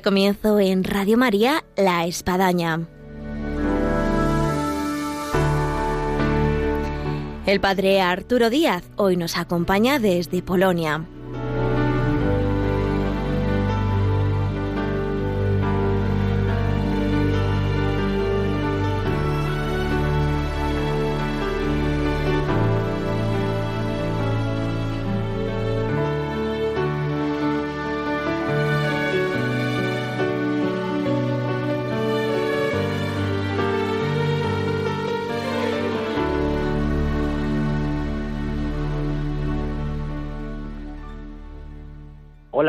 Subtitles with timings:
[0.00, 2.88] Comienzo en Radio María La Espadaña.
[7.44, 11.06] El padre Arturo Díaz hoy nos acompaña desde Polonia.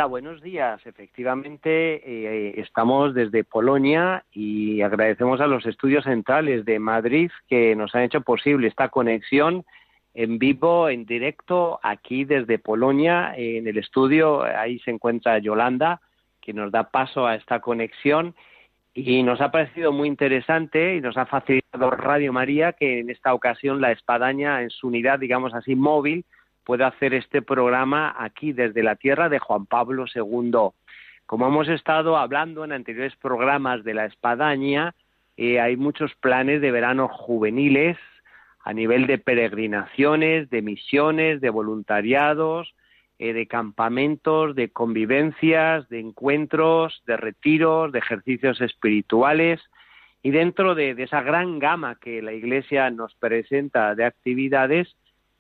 [0.06, 0.86] Buenos días.
[0.86, 7.96] Efectivamente, eh, estamos desde Polonia y agradecemos a los estudios centrales de Madrid que nos
[7.96, 9.66] han hecho posible esta conexión
[10.14, 14.44] en vivo, en directo, aquí desde Polonia, en el estudio.
[14.44, 16.02] Ahí se encuentra Yolanda,
[16.42, 18.36] que nos da paso a esta conexión.
[18.94, 23.34] Y nos ha parecido muy interesante y nos ha facilitado Radio María que en esta
[23.34, 26.26] ocasión la espadaña en su unidad, digamos así, móvil,
[26.64, 30.52] pueda hacer este programa aquí desde la tierra de Juan Pablo II.
[31.26, 34.94] Como hemos estado hablando en anteriores programas de la espadaña,
[35.38, 37.98] eh, hay muchos planes de verano juveniles
[38.64, 42.74] a nivel de peregrinaciones, de misiones, de voluntariados,
[43.20, 49.62] eh, de campamentos, de convivencias, de encuentros, de retiros, de ejercicios espirituales.
[50.22, 54.96] Y dentro de esa gran gama que la Iglesia nos presenta de actividades,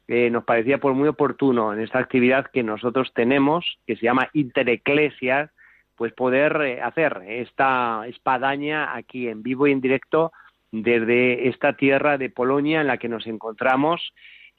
[0.07, 5.49] nos parecía pues muy oportuno en esta actividad que nosotros tenemos, que se llama Intereclesias,
[5.95, 10.31] pues poder eh, hacer esta espadaña aquí en vivo y en directo
[10.71, 14.13] desde esta tierra de Polonia en la que nos encontramos.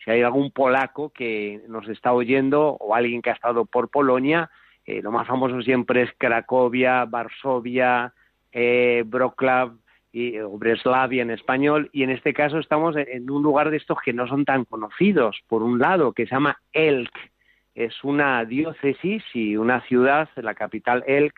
[0.05, 4.51] Si hay algún polaco que nos está oyendo o alguien que ha estado por Polonia,
[4.87, 8.13] eh, lo más famoso siempre es Cracovia, Varsovia,
[8.53, 9.03] eh,
[10.15, 13.99] y, o Breslavia en español, y en este caso estamos en un lugar de estos
[14.01, 17.11] que no son tan conocidos, por un lado, que se llama Elk,
[17.75, 21.35] es una diócesis y una ciudad, la capital Elk,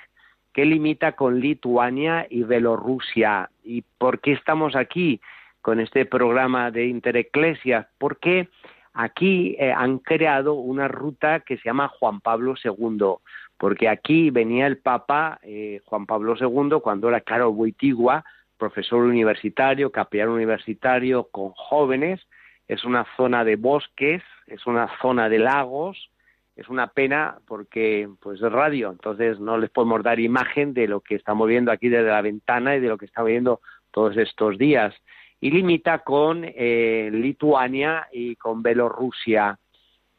[0.52, 3.48] que limita con Lituania y Bielorrusia.
[3.64, 5.20] ¿Y por qué estamos aquí
[5.62, 7.86] con este programa de Intereclesias?
[7.96, 8.50] Porque
[8.92, 13.16] aquí eh, han creado una ruta que se llama Juan Pablo II,
[13.56, 18.24] porque aquí venía el Papa eh, Juan Pablo II cuando era Caro Boitigua,
[18.58, 22.20] profesor universitario, capellán universitario con jóvenes,
[22.68, 26.10] es una zona de bosques, es una zona de lagos,
[26.56, 31.00] es una pena porque pues es radio, entonces no les podemos dar imagen de lo
[31.00, 34.58] que estamos viendo aquí desde la ventana y de lo que estamos viendo todos estos
[34.58, 34.94] días.
[35.38, 39.58] Y limita con eh, Lituania y con Bielorrusia.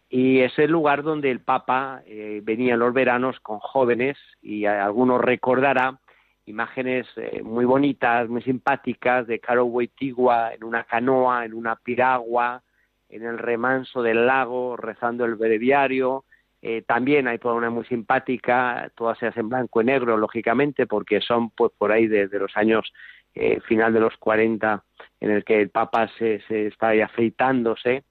[0.09, 4.65] Y es el lugar donde el Papa eh, venía en los veranos con jóvenes y
[4.65, 5.99] algunos recordará
[6.47, 12.63] imágenes eh, muy bonitas, muy simpáticas de Caro Waitigua en una canoa, en una piragua,
[13.09, 16.23] en el remanso del lago, rezando el breviario.
[16.61, 21.49] Eh, también hay una muy simpática, todas se hacen blanco y negro, lógicamente, porque son
[21.51, 22.91] pues por ahí desde los años
[23.35, 24.83] eh, final de los 40,
[25.19, 28.03] en el que el Papa se, se está ahí afeitándose.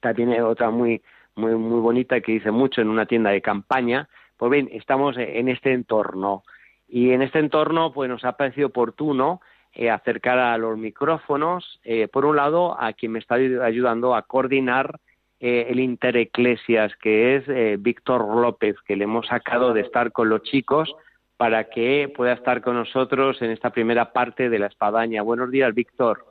[0.00, 1.02] También hay otra muy,
[1.36, 4.08] muy, muy bonita que dice mucho en una tienda de campaña.
[4.38, 6.42] Pues bien, estamos en este entorno.
[6.90, 9.40] Y en este entorno, pues nos ha parecido oportuno
[9.72, 14.22] eh, acercar a los micrófonos, eh, por un lado, a quien me está ayudando a
[14.22, 14.98] coordinar
[15.38, 20.42] eh, el Intereclesias, que es Víctor López, que le hemos sacado de estar con los
[20.42, 20.92] chicos
[21.36, 25.22] para que pueda estar con nosotros en esta primera parte de la espadaña.
[25.22, 26.26] Buenos días, Víctor.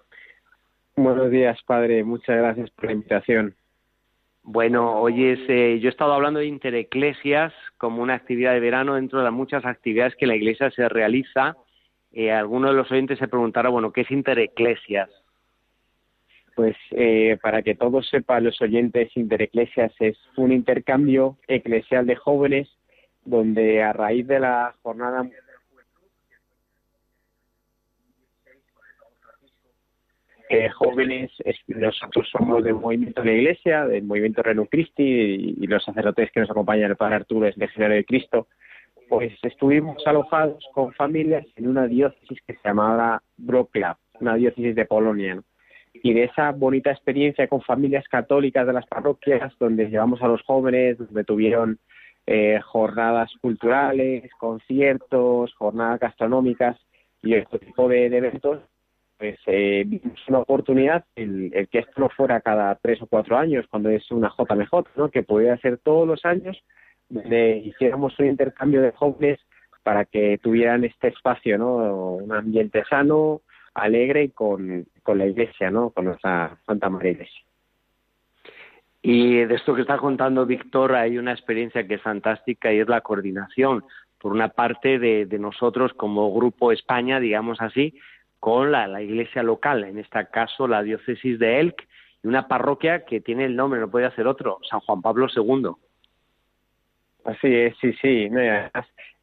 [0.98, 2.04] Buenos días, padre.
[2.04, 3.56] Muchas gracias por la invitación.
[4.52, 9.26] Bueno, hoy yo he estado hablando de intereclesias como una actividad de verano dentro de
[9.26, 11.56] las muchas actividades que la Iglesia se realiza.
[12.12, 15.08] Eh, algunos de los oyentes se preguntará, bueno, ¿qué es intereclesias?
[16.56, 22.68] Pues eh, para que todos sepan los oyentes, intereclesias es un intercambio eclesial de jóvenes
[23.26, 25.30] donde a raíz de la jornada
[30.50, 31.32] eh, jóvenes,
[31.68, 36.40] nosotros somos del movimiento de la Iglesia, del movimiento Renum Christi y, los sacerdotes que
[36.40, 38.48] nos acompañan, el Padre Arturo es legionario de Cristo,
[39.08, 44.86] pues estuvimos alojados con familias en una diócesis que se llamaba Wrocław, una diócesis de
[44.86, 45.40] Polonia.
[45.94, 50.42] Y de esa bonita experiencia con familias católicas de las parroquias, donde llevamos a los
[50.42, 51.78] jóvenes, donde tuvieron
[52.26, 56.78] eh, jornadas culturales, conciertos, jornadas gastronómicas
[57.22, 58.62] y este tipo de eventos,
[59.20, 63.66] pues eh, vimos una oportunidad el, que esto no fuera cada tres o cuatro años
[63.70, 65.12] cuando es una JMJ, ¿no?
[65.12, 66.58] que pudiera ser todos los años
[67.10, 69.40] donde hiciéramos un intercambio de jóvenes
[69.84, 72.16] para que tuvieran este espacio, ¿no?
[72.16, 73.42] Un ambiente sano,
[73.74, 75.90] alegre con, con la iglesia, ¿no?
[75.90, 77.42] Con nuestra Santa María Iglesia.
[79.02, 82.88] Y de esto que está contando Víctor, hay una experiencia que es fantástica y es
[82.88, 83.84] la coordinación,
[84.20, 87.98] por una parte, de, nosotros como Grupo España, digamos así,
[88.40, 91.88] con la, la, iglesia local, en este caso la diócesis de Elk,
[92.24, 95.72] y una parroquia que tiene el nombre, no puede hacer otro, San Juan Pablo II.
[97.26, 98.30] Así es, sí, sí.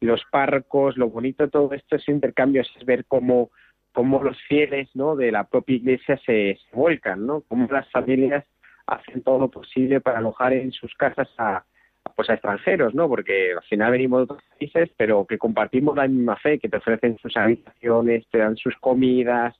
[0.01, 3.49] los párrocos, lo bonito de todo esto es intercambios, es ver cómo,
[3.91, 5.15] cómo los fieles ¿no?
[5.15, 7.41] de la propia iglesia se, se vuelcan, ¿no?
[7.47, 8.45] cómo las familias
[8.85, 11.65] hacen todo lo posible para alojar en sus casas a,
[12.17, 13.07] pues a extranjeros, ¿no?
[13.07, 16.77] Porque al final venimos de otros países, pero que compartimos la misma fe, que te
[16.77, 19.55] ofrecen sus habitaciones, te dan sus comidas,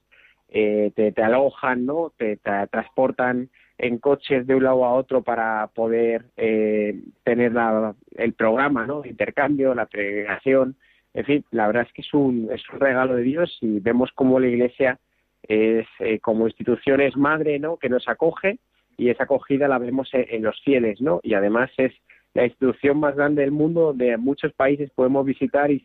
[0.48, 2.12] eh, te, te, alojan, ¿no?
[2.16, 8.32] Te, transportan en coches de un lado a otro para poder eh, tener la, el
[8.32, 9.02] programa, ¿no?
[9.02, 10.74] De intercambio, la pregación,
[11.14, 14.10] en fin, la verdad es que es un, es un regalo de Dios y vemos
[14.16, 14.98] cómo la Iglesia
[15.44, 17.76] es eh, como institución es madre, ¿no?
[17.76, 18.58] Que nos acoge
[18.96, 21.20] y esa acogida la vemos en, los fieles, ¿no?
[21.22, 21.92] Y además es
[22.34, 25.84] la institución más grande del mundo donde muchos países podemos visitar y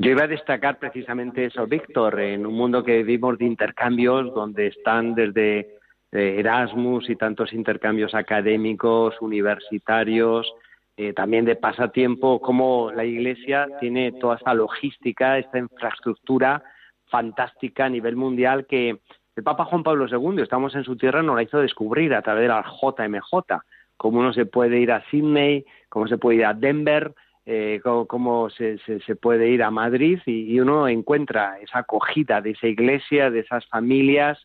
[0.00, 4.68] Yo iba a destacar precisamente eso, Víctor, en un mundo que vivimos de intercambios, donde
[4.68, 5.78] están desde
[6.12, 10.54] eh, Erasmus y tantos intercambios académicos, universitarios,
[10.96, 16.62] eh, también de pasatiempo, cómo la Iglesia tiene toda esa logística, esta infraestructura
[17.06, 19.00] fantástica a nivel mundial que
[19.38, 22.42] el Papa Juan Pablo II, estamos en su tierra, nos la hizo descubrir a través
[22.42, 23.62] de la JMJ,
[23.96, 27.14] cómo uno se puede ir a Sydney, cómo se puede ir a Denver,
[27.46, 32.66] eh, cómo, se, se, puede ir a Madrid y, uno encuentra esa acogida de esa
[32.66, 34.44] iglesia, de esas familias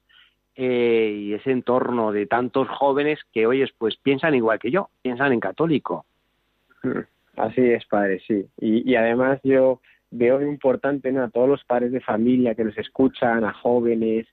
[0.55, 5.33] eh, y ese entorno de tantos jóvenes que, hoy pues piensan igual que yo, piensan
[5.33, 6.05] en católico.
[7.35, 8.45] Así es, padre, sí.
[8.59, 9.81] Y, además yo
[10.11, 11.23] veo importante ¿no?
[11.23, 14.27] a todos los padres de familia que nos escuchan, a jóvenes,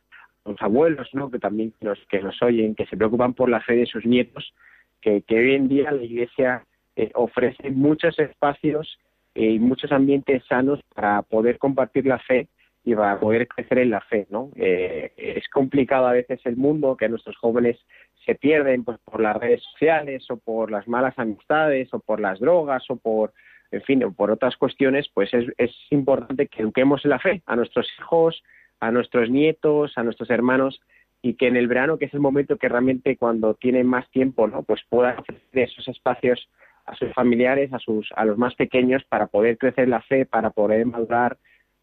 [0.44, 1.30] los abuelos, ¿no?
[1.30, 4.54] que también nos, que nos oyen, que se preocupan por la fe de sus nietos,
[5.00, 6.64] que, que hoy en día la Iglesia
[6.96, 8.98] eh, ofrece muchos espacios
[9.34, 12.48] eh, y muchos ambientes sanos para poder compartir la fe
[12.84, 14.50] y para poder crecer en la fe, ¿no?
[14.56, 17.78] Eh, es complicado a veces el mundo que nuestros jóvenes
[18.24, 22.40] se pierden pues por las redes sociales o por las malas amistades o por las
[22.40, 23.32] drogas o por
[23.70, 27.86] en fin, por otras cuestiones, pues es, es importante que eduquemos la fe a nuestros
[27.98, 28.42] hijos,
[28.80, 30.80] a nuestros nietos, a nuestros hermanos,
[31.22, 34.48] y que en el verano, que es el momento que realmente cuando tienen más tiempo,
[34.48, 34.62] ¿no?
[34.62, 36.48] Pues puedan ofrecer esos espacios
[36.86, 40.50] a sus familiares, a sus, a los más pequeños, para poder crecer la fe, para
[40.50, 41.36] poder madurar,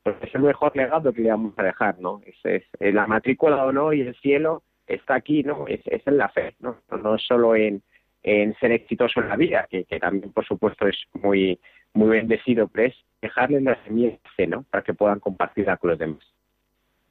[0.04, 2.22] pues es el mejor legado que le vamos a dejar, ¿no?
[2.26, 5.68] Es, eh, la matrícula o no y el cielo está aquí, ¿no?
[5.68, 6.78] Es, es en la fe, ¿no?
[7.04, 7.84] No solo en,
[8.24, 11.60] en ser exitoso en la vida, que, que también, por supuesto, es muy,
[11.94, 14.18] muy bendecido, pero es dejarles la semilla
[14.48, 14.64] ¿no?
[14.64, 16.37] Para que puedan compartirla con los demás.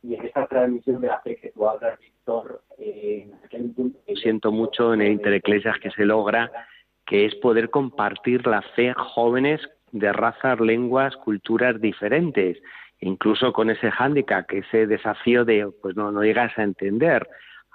[0.06, 3.28] Y en esta transmisión de la fe que tú hablas, Víctor, eh.
[4.22, 6.50] Siento mucho en el Intereclesias que se logra,
[7.04, 9.60] que es poder compartir la fe jóvenes
[9.90, 12.58] de razas, lenguas, culturas diferentes,
[13.00, 17.26] incluso con ese hándicap, que ese desafío de, pues no, no llegas a entender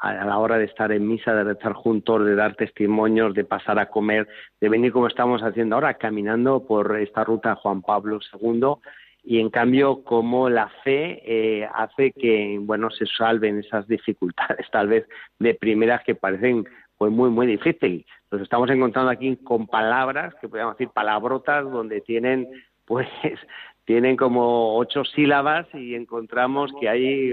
[0.02, 3.78] a la hora de estar en misa, de rezar juntos, de dar testimonios, de pasar
[3.78, 4.28] a comer,
[4.60, 8.78] de venir como estamos haciendo ahora, caminando por esta ruta Juan Pablo II,
[9.24, 14.88] y en cambio como la fe eh, hace que bueno se salven esas dificultades tal
[14.88, 15.08] vez
[15.40, 16.66] de primeras que parecen
[16.98, 18.06] pues muy muy difíciles.
[18.32, 22.48] Nos estamos encontrando aquí con palabras que podríamos decir palabrotas donde tienen
[22.86, 23.08] pues
[23.86, 27.32] tienen como ocho sílabas y encontramos que hay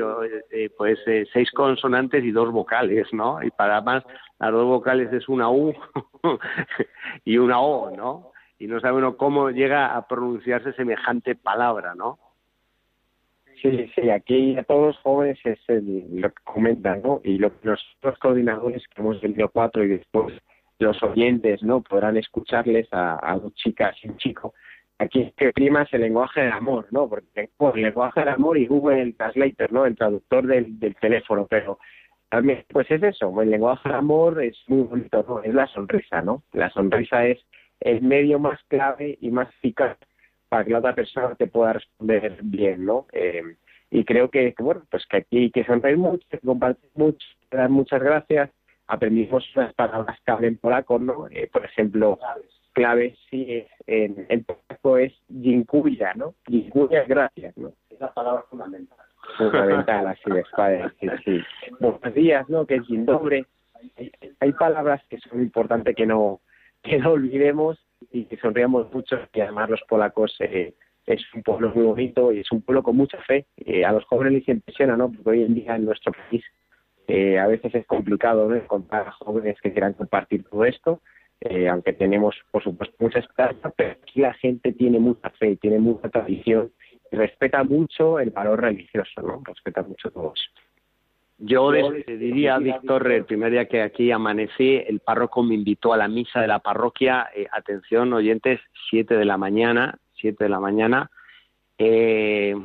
[0.50, 3.42] eh, pues eh, seis consonantes y dos vocales, ¿no?
[3.42, 4.02] Y para más
[4.38, 5.75] las dos vocales es una U
[7.25, 8.33] y una O, ¿no?
[8.59, 12.19] Y no sabe uno cómo llega a pronunciarse semejante palabra, ¿no?
[13.62, 17.21] Sí, sí, aquí a todos los jóvenes es lo que comentan, ¿no?
[17.25, 20.33] Y lo que los coordinadores que hemos venido cuatro y después
[20.79, 21.83] los oyentes, ¿no?
[21.83, 24.55] Podrán escucharles a, dos chicas y un chico
[24.99, 27.09] aquí que prima es el lenguaje del amor, ¿no?
[27.09, 29.87] Porque pues, el lenguaje del amor y Google el Translator, ¿no?
[29.87, 31.79] El traductor del, del teléfono, pero
[32.29, 35.43] también, pues es eso, el lenguaje del amor es muy bonito, ¿no?
[35.43, 36.43] Es la sonrisa, ¿no?
[36.53, 37.38] La sonrisa es
[37.81, 39.97] el medio más clave y más eficaz
[40.49, 43.07] para que la otra persona te pueda responder bien, ¿no?
[43.13, 43.43] Eh,
[43.91, 47.69] y creo que, bueno, pues que aquí hay que sonreír mucho, que compartir mucho, dar
[47.69, 48.51] muchas gracias.
[48.87, 51.27] Aprendimos unas palabras que hablen polaco, ¿no?
[51.31, 52.19] Eh, por ejemplo,
[52.73, 56.35] clave sí es en polaco es jinkuya, ¿no?
[56.47, 57.73] Jinkuya gracias, ¿no?
[57.91, 58.99] Es la palabra fundamental.
[59.37, 61.41] Fundamental, así es, padre, sí, sí.
[61.81, 62.67] Buenos días, ¿no?
[62.67, 63.45] Que es jindobre.
[63.97, 66.41] Hay, hay palabras que son importantes que no
[66.83, 67.79] que no olvidemos
[68.13, 70.75] y que sonriamos mucho, que además los polacos eh,
[71.07, 73.47] es un pueblo muy bonito y es un pueblo con mucha fe.
[73.85, 75.11] A los jóvenes les impresiona, ¿no?
[75.11, 76.45] Porque hoy en día en nuestro país
[77.09, 78.55] eh, a veces es complicado ¿no?
[78.55, 81.01] encontrar jóvenes que quieran compartir todo esto,
[81.41, 85.79] eh, aunque tenemos, por supuesto, mucha esperanza, pero aquí la gente tiene mucha fe, tiene
[85.79, 86.71] mucha tradición
[87.11, 89.43] y respeta mucho el valor religioso, ¿no?
[89.43, 90.68] Respeta mucho todo eso.
[91.40, 96.09] Yo diría, Víctor, el primer día que aquí amanecí, el párroco me invitó a la
[96.09, 97.28] misa de la parroquia.
[97.35, 101.11] Eh, atención, oyentes, siete de la mañana, siete de la mañana.
[101.78, 102.57] Eh,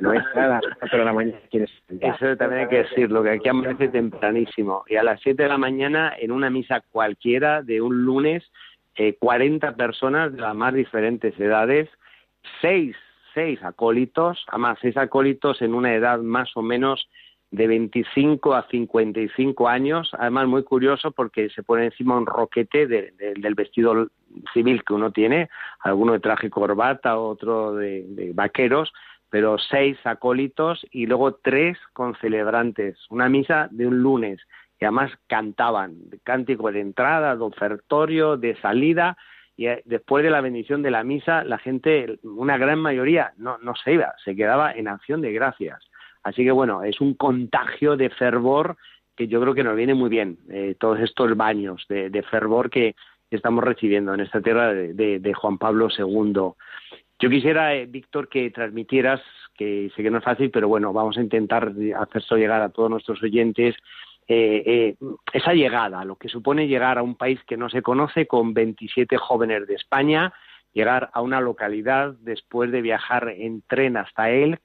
[0.00, 0.60] no es nada,
[0.90, 1.70] pero la mañana quieres.
[1.88, 4.84] Eso también hay que decirlo, que aquí amanece tempranísimo.
[4.88, 8.50] Y a las siete de la mañana, en una misa cualquiera de un lunes,
[8.96, 11.90] eh, 40 personas de las más diferentes edades,
[12.62, 12.96] seis
[13.34, 17.08] seis acólitos, además seis acólitos en una edad más o menos
[17.50, 23.54] de 25 a 55 años, además muy curioso porque se pone encima un roquete del
[23.56, 24.08] vestido
[24.52, 25.48] civil que uno tiene,
[25.80, 28.92] alguno de traje corbata, otro de, de vaqueros,
[29.30, 34.40] pero seis acólitos y luego tres concelebrantes, una misa de un lunes,
[34.80, 39.16] y además cantaban, cántico de entrada, de ofertorio, de salida,
[39.60, 43.58] y eh, después de la bendición de la misa, la gente, una gran mayoría, no,
[43.58, 45.86] no se iba, se quedaba en acción de gracias.
[46.22, 48.78] Así que bueno, es un contagio de fervor
[49.14, 52.96] que yo creo que nos viene muy bien, eh, todos estos baños de, fervor que
[53.30, 56.32] estamos recibiendo en esta tierra de, Juan Pablo II.
[57.18, 59.20] Yo quisiera, eh, Víctor, que transmitieras,
[59.58, 62.88] que sé que no es fácil, pero bueno, vamos a intentar hacerlo llegar a todos
[62.88, 63.76] nuestros oyentes,
[64.32, 64.96] eh, eh,
[65.32, 69.16] esa llegada, lo que supone llegar a un país que no se conoce con 27
[69.16, 70.32] jóvenes de España,
[70.72, 74.64] llegar a una localidad después de viajar en tren hasta Elk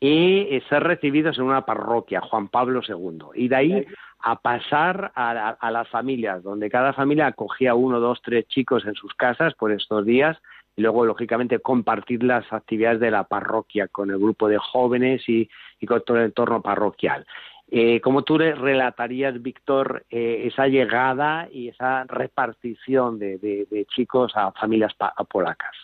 [0.00, 3.28] y eh, ser recibidos en una parroquia, Juan Pablo II.
[3.36, 3.86] Y de ahí
[4.18, 9.14] a pasar a, las familias, donde cada familia acogía uno, dos, tres chicos en sus
[9.14, 10.36] casas por estos días
[10.76, 15.48] y luego, lógicamente, compartir las actividades de la parroquia con el grupo de jóvenes y
[15.86, 17.24] con todo el entorno parroquial.
[17.72, 24.92] Eh, ¿Cómo tú relatarías, Víctor, eh, esa llegada y esa repartición de, chicos a familias
[25.28, 25.76] polacas?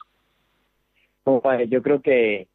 [1.68, 2.48] yo creo que,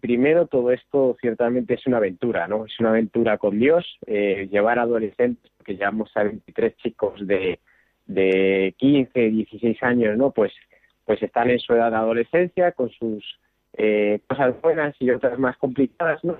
[0.00, 2.66] primero todo esto ciertamente es una aventura, ¿no?
[2.66, 7.58] Es una aventura con Dios, eh, llevar adolescentes, porque llevamos a 23 chicos de,
[8.06, 10.30] de 15, 16 años, ¿no?
[10.30, 10.52] Pues,
[11.04, 13.24] pues están en su edad de adolescencia con sus
[13.74, 16.38] eh, cosas buenas y otras más complicadas, ¿no?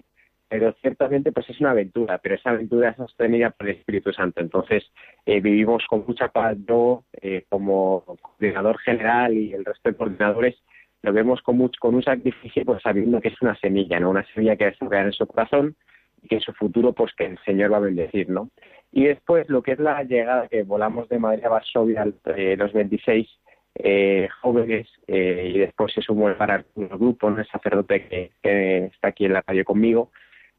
[0.52, 4.42] Pero ciertamente pues es una aventura, pero esa aventura es sostenida por el Espíritu Santo.
[4.42, 4.84] Entonces
[5.24, 6.58] eh, vivimos con mucha paz.
[6.68, 10.62] Yo, eh, como coordinador general y el resto de coordinadores,
[11.00, 14.10] lo vemos con, mucho, con un sacrificio, pues sabiendo que es una semilla, ¿no?
[14.10, 15.74] Una semilla que va a en su corazón
[16.22, 18.50] y que en su futuro, pues que el Señor va a bendecir, ¿no?
[18.92, 22.06] Y después lo que es la llegada, que volamos de Madrid a Varsovia
[22.36, 23.26] eh, los 26
[23.76, 27.38] eh, jóvenes y después se sumó el para grupo, ¿no?
[27.38, 30.10] el sacerdote que, que, está aquí en la calle conmigo,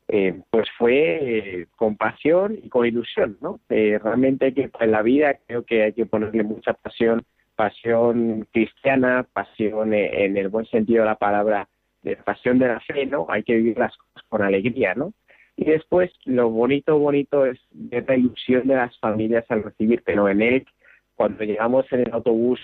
[0.08, 3.60] eh, pues fue eh, con pasión y con ilusión, ¿no?
[3.70, 7.24] Eh, realmente que, en la vida creo que hay que ponerle mucha pasión,
[7.56, 11.70] pasión cristiana, pasión en el buen sentido de la palabra,
[12.02, 13.28] de pasión de la fe, ¿no?
[13.30, 15.14] Hay que vivir las cosas con alegría, ¿no?
[15.56, 20.28] Y después lo bonito, bonito es ver la ilusión de las familias al recibirte, ¿no?
[20.28, 20.66] En él,
[21.16, 22.60] cuando llegamos en el autobús,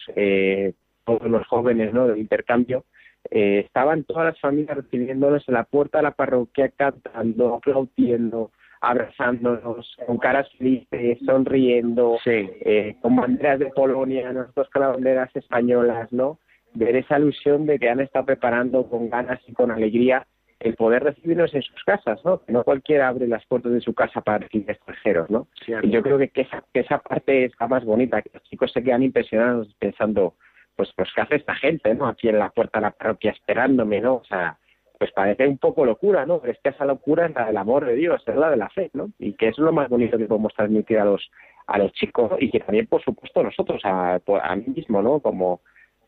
[1.06, 2.08] todos los jóvenes, ¿no?
[2.08, 2.84] Del intercambio,
[3.32, 9.98] eh, estaban todas las familias recibiéndonos en la puerta de la parroquia, cantando, aplaudiendo, abrazándonos,
[10.06, 16.40] con caras felices, sonriendo, eh, con banderas de Polonia, nosotros con las banderas españolas, ¿no?
[16.74, 20.26] Ver esa ilusión de que han estado preparando con ganas y con alegría
[20.60, 22.44] el poder recibirnos en sus casas, ¿no?
[22.44, 25.48] Que no cualquiera abre las puertas de su casa para recibir extranjeros, ¿no?
[25.84, 28.72] Y yo creo que, esa, que esa parte es la más bonita, que los chicos
[28.74, 30.36] se quedan impresionados pensando,
[30.80, 32.08] pues, pues ¿qué hace esta gente, no?
[32.08, 34.16] Aquí en la puerta de la parroquia esperándome, ¿no?
[34.16, 34.58] O sea,
[34.98, 36.40] pues parece un poco locura, ¿no?
[36.40, 38.70] Pero es que esa locura es la del amor de Dios, es la de la
[38.70, 39.12] fe, ¿no?
[39.20, 41.30] Y que es lo más bonito que podemos transmitir a los
[41.68, 45.20] a los chicos y que también, por supuesto, nosotros, a, a mí mismo, ¿no?
[45.20, 45.60] Como,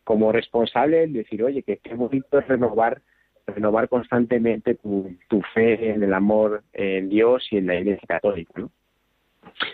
[0.05, 3.01] como responsable, decir, oye, que qué bonito es renovar
[3.47, 8.53] renovar constantemente tu, tu fe en el amor en Dios y en la Iglesia Católica,
[8.55, 8.71] ¿no?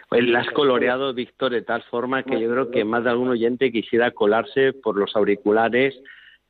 [0.09, 3.29] Pues la has coloreado, Víctor, de tal forma que yo creo que más de algún
[3.29, 5.95] oyente quisiera colarse por los auriculares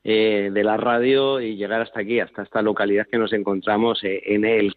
[0.04, 4.22] eh, de la radio y llegar hasta aquí, hasta esta localidad que nos encontramos eh,
[4.26, 4.74] en él,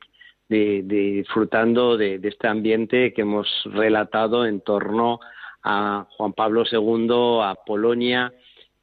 [0.48, 5.20] disfrutando de, este ambiente que hemos relatado en torno
[5.62, 8.32] a Juan Pablo II, a Polonia.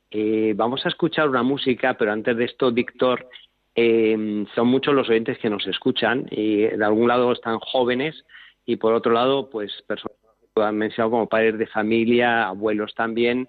[0.09, 3.27] Eh, vamos a escuchar una música, pero antes de esto, Víctor,
[3.75, 8.23] son muchos los oyentes que nos escuchan y de algún lado están jóvenes
[8.67, 10.17] y por otro lado, pues personas
[10.57, 13.47] han mencionado como padres de familia, abuelos también,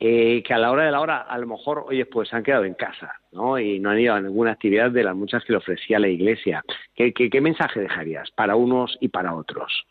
[0.00, 2.42] eh, que a la hora de la hora a lo mejor, oye, pues se han
[2.42, 3.58] quedado en casa, ¿no?
[3.58, 6.62] Y no han ido a ninguna actividad de las muchas que le ofrecía la iglesia.
[6.94, 9.84] ¿Qué, qué, mensaje dejarías para unos y para otros?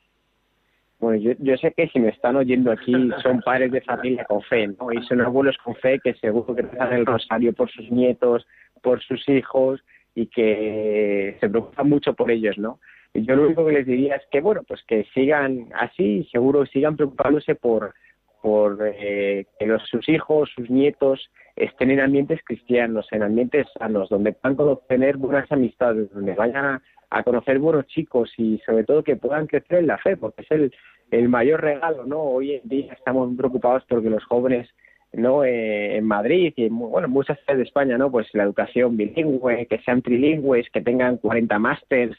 [1.00, 4.42] Bueno, yo, yo, sé que si me están oyendo aquí son padres de familia con
[4.42, 4.92] fe, ¿no?
[4.92, 8.48] Y son abuelos con fe que seguro que rezan el rosario por sus nietos,
[8.82, 9.84] por sus hijos
[10.16, 12.80] y que se preocupan mucho por ellos, ¿no?
[13.24, 16.66] Yo lo único que les diría es que, bueno, pues que sigan así y seguro
[16.68, 17.94] sigan preocupándose por,
[18.42, 24.10] por eh, que los, sus hijos, sus nietos estén en ambientes cristianos, en ambientes sanos,
[24.10, 29.16] donde puedan tener buenas amistades, donde vayan a, conocer buenos chicos y sobre todo que
[29.16, 30.74] puedan crecer en la fe, porque es el,
[31.10, 32.22] el mayor regalo, ¿no?
[32.22, 34.70] Hoy en día estamos preocupados porque los jóvenes
[35.14, 38.12] no eh, en Madrid y en bueno, muchas ciudades de España, ¿no?
[38.12, 42.18] Pues la educación bilingüe, que sean trilingües, que tengan 40 másters,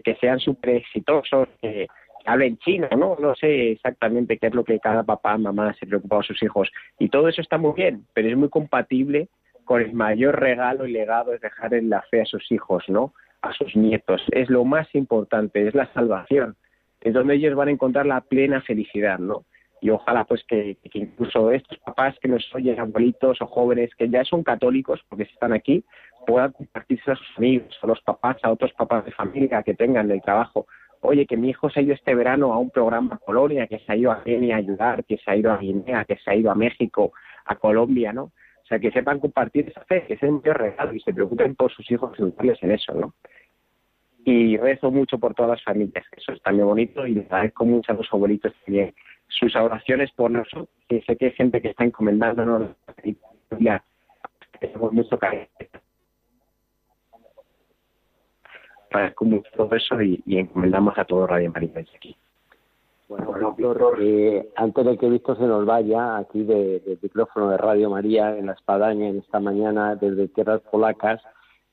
[0.00, 1.86] que, sean súper exitosos, que,
[2.24, 3.16] hablen chino, ¿no?
[3.18, 6.70] No sé exactamente qué es lo que cada papá, mamá se preocupa a sus hijos.
[6.98, 9.28] Y todo eso está muy bien, pero es muy compatible
[9.64, 13.12] con el mayor regalo y legado es dejar en la fe a sus hijos, ¿no?
[13.42, 14.22] A sus nietos.
[14.32, 16.56] Es lo más importante, es la salvación.
[17.00, 19.44] Es donde ellos van a encontrar la plena felicidad, ¿no?
[19.80, 24.08] Y ojalá pues que, que incluso estos papás que nos oyen, abuelitos o jóvenes que
[24.08, 25.84] ya son católicos porque están aquí,
[26.26, 30.10] puedan compartirse a sus amigos, a los papás, a otros papás de familia que tengan
[30.10, 30.66] el trabajo
[31.02, 33.80] oye, que mi hijo se ha ido este verano a un programa a Polonia, que
[33.80, 36.30] se ha ido a Kenia a ayudar, que se ha ido a Guinea, que se
[36.30, 37.12] ha ido a México,
[37.44, 38.24] a Colombia, ¿no?
[38.24, 41.56] O sea, que sepan compartir esa fe, que es el mayor regalo y se preocupen
[41.56, 43.14] por sus hijos educarles en eso, ¿no?
[44.24, 47.92] Y rezo mucho por todas las familias, eso es también bonito y les agradezco mucho
[47.92, 48.94] a los abuelitos también
[49.26, 52.70] sus oraciones por nosotros, que sé que hay gente que está encomendándonos
[53.58, 53.82] la
[54.92, 55.46] mucho cariño
[58.92, 62.16] agradezco mucho todo eso y, encomendamos a todo Radio María aquí.
[63.08, 63.56] Bueno,
[64.00, 68.46] eh, antes de que Víctor se nos vaya aquí del micrófono de Radio María en
[68.46, 71.20] la Espadaña en esta mañana desde tierras polacas,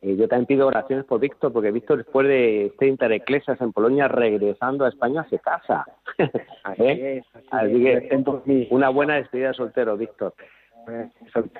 [0.02, 4.08] eh, yo también pido oraciones por Víctor, porque Víctor después de este Intereclesias en Polonia
[4.08, 5.86] regresando a España se casa.
[6.64, 7.24] Así, ¿Eh?
[7.52, 10.34] así, que una buena despedida soltero, Víctor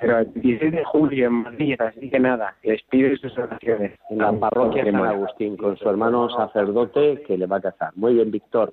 [0.00, 3.98] pero el 16 de julio en Madrid, así que nada, les pido sus oraciones.
[4.10, 7.92] En la parroquia San Agustín, con su hermano sacerdote que le va a casar.
[7.96, 8.72] Muy bien, Víctor.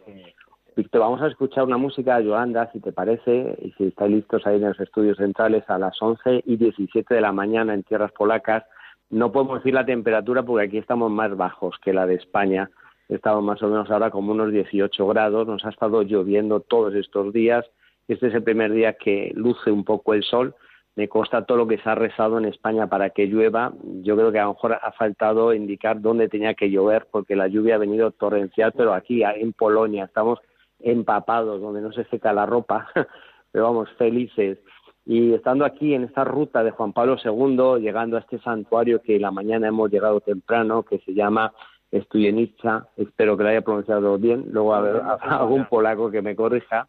[0.76, 4.46] Víctor, vamos a escuchar una música de Yolanda, si te parece, y si estáis listos
[4.46, 8.12] ahí en los estudios centrales a las 11 y 17 de la mañana en tierras
[8.12, 8.64] polacas.
[9.10, 12.70] No podemos decir la temperatura porque aquí estamos más bajos que la de España.
[13.10, 15.48] Estamos más o menos ahora como unos 18 grados.
[15.48, 17.66] Nos ha estado lloviendo todos estos días
[18.08, 20.56] este es el primer día que luce un poco el sol.
[20.96, 23.72] Me consta todo lo que se ha rezado en España para que llueva.
[24.02, 27.48] Yo creo que a lo mejor ha faltado indicar dónde tenía que llover porque la
[27.48, 30.40] lluvia ha venido torrencial, pero aquí en Polonia estamos
[30.80, 32.88] empapados, donde no se seca la ropa,
[33.52, 34.58] pero vamos, felices.
[35.06, 39.20] Y estando aquí en esta ruta de Juan Pablo II, llegando a este santuario que
[39.20, 41.54] la mañana hemos llegado temprano, que se llama
[41.94, 46.88] Stujenica, espero que lo haya pronunciado bien, luego habrá algún polaco que me corrija,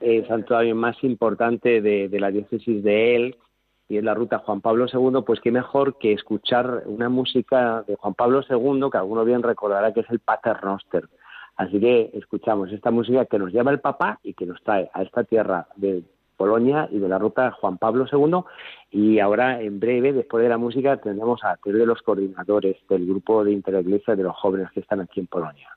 [0.00, 3.36] el santuario más importante de, la diócesis de él
[3.88, 7.96] y es la ruta Juan Pablo II, pues qué mejor que escuchar una música de
[7.96, 11.08] Juan Pablo II, que alguno bien recordará que es el Pater Noster.
[11.56, 15.02] Así que escuchamos esta música que nos lleva el Papa y que nos trae a
[15.02, 16.04] esta tierra de
[16.36, 18.44] Polonia y de la ruta Juan Pablo II.
[18.90, 23.06] Y ahora, en breve, después de la música, tendremos a tres de los coordinadores del
[23.06, 25.76] grupo de Intereglesia de los jóvenes que están aquí en Polonia.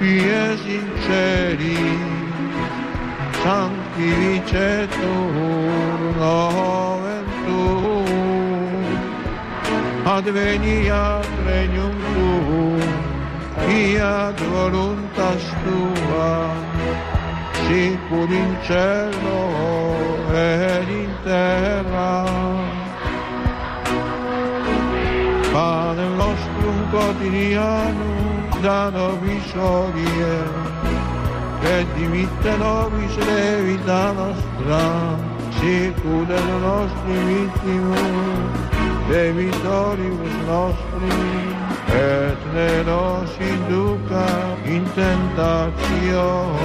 [0.00, 1.76] pie sinceri,
[3.42, 8.08] sanctificetur noventum,
[10.16, 12.80] adveniat regnum tuum,
[13.64, 16.32] fiat voluntas tua,
[17.68, 19.42] sicur in cielo
[20.32, 22.14] ed in terra.
[25.52, 28.19] Pane nostrum quotidianum
[28.60, 30.44] vistano e
[31.60, 35.16] che dimittano visere vita nostra,
[35.58, 37.96] sicurano nostri vittimi,
[39.08, 41.08] debitoribus nostri,
[41.86, 46.58] e ne nos induca in tentazione,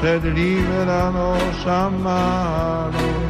[0.00, 3.29] se libera nos a.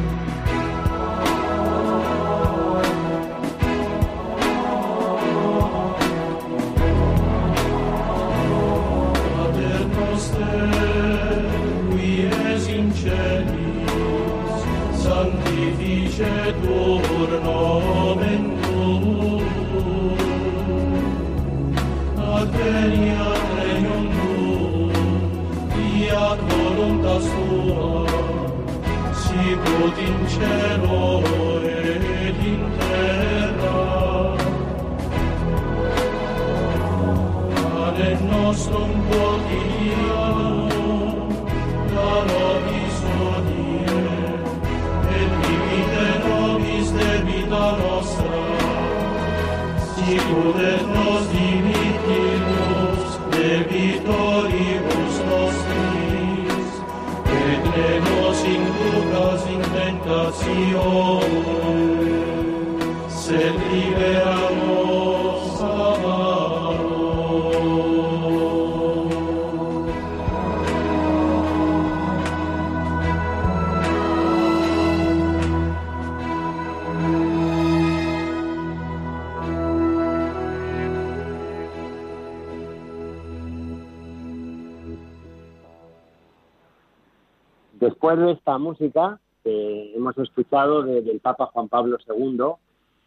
[88.15, 92.39] De esta música que hemos escuchado de- del Papa Juan Pablo II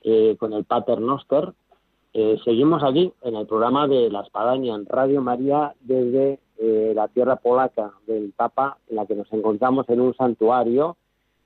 [0.02, 1.52] eh, con el Pater Noster,
[2.14, 7.08] eh, seguimos aquí en el programa de La Espadaña en Radio María desde eh, la
[7.08, 10.96] tierra polaca del Papa, en la que nos encontramos en un santuario,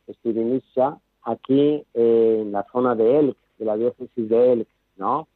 [0.09, 4.69] Styrinica, aquí eh, en la zona de Elk, de la diócesis de Elk,
[4.99, 5.27] ¿no?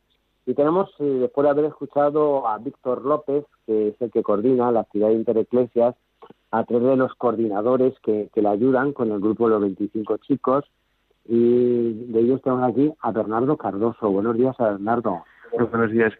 [0.46, 4.70] Y tenemos, eh, después de haber escuchado a Víctor López, que es el que coordina
[4.72, 5.94] la ciudad de Intereclesias,
[6.52, 10.18] a tres de los coordinadores que, que le ayudan con el grupo de los 25
[10.18, 10.64] chicos.
[11.24, 14.10] Y de ellos tenemos aquí a Bernardo Cardoso.
[14.10, 15.24] Buenos días a Bernardo.
[15.70, 16.12] Buenos días.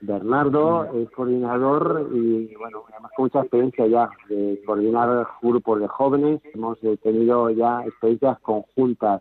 [0.00, 6.40] Bernardo es coordinador y, bueno, además con mucha experiencia ya de coordinar grupos de jóvenes.
[6.54, 9.20] Hemos eh, tenido ya experiencias conjuntas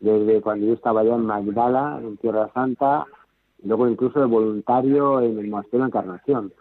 [0.00, 3.06] desde cuando yo estaba ya en Magdala, en Tierra Santa,
[3.62, 6.52] y luego incluso de voluntario en el Monasterio de Encarnación.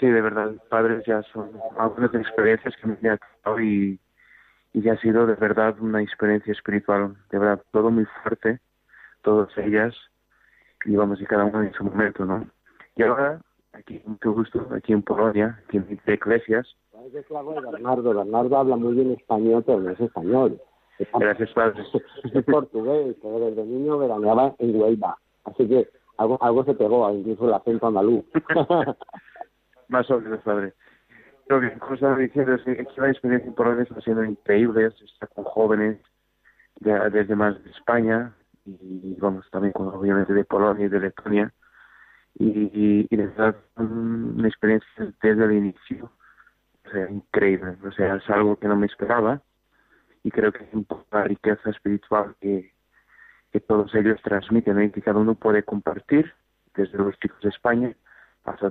[0.00, 4.00] Sí, de verdad, padres, ya son algunas experiencias que me han tocado y,
[4.72, 8.60] y ya ha sido de verdad una experiencia espiritual, de verdad, todo muy fuerte,
[9.20, 9.94] todas ellas,
[10.86, 12.48] y vamos, y cada una en su momento, ¿no?
[12.96, 13.42] Y ahora,
[13.74, 18.14] aquí, mucho gusto, aquí en Polonia, aquí en Iglesias, ¿Sabes qué hago de Bernardo?
[18.14, 20.60] Bernardo habla muy bien español, pero no es español.
[20.98, 21.86] Es, gracias, padres.
[22.34, 25.16] es portugués, pero desde niño veraneaba en Huelva.
[25.44, 28.24] Así que algo, algo se pegó, incluso el acento andaluz.
[29.90, 30.72] Más o menos, padre.
[31.48, 35.28] Lo que como estaba diciendo es que la experiencia en Polonia está siendo increíble, estar
[35.30, 35.98] con jóvenes
[36.78, 38.32] de- desde más de España
[38.64, 41.52] y vamos también con obviamente de Polonia y de Letonia.
[42.38, 46.12] Y, y, de verdad una experiencia desde el inicio
[46.86, 49.42] o sea, increíble, o sea, es algo que no me esperaba
[50.22, 52.72] y creo que es un poco la riqueza espiritual que,
[53.66, 56.32] todos ellos transmiten y que cada uno puede compartir
[56.76, 57.96] desde los chicos de España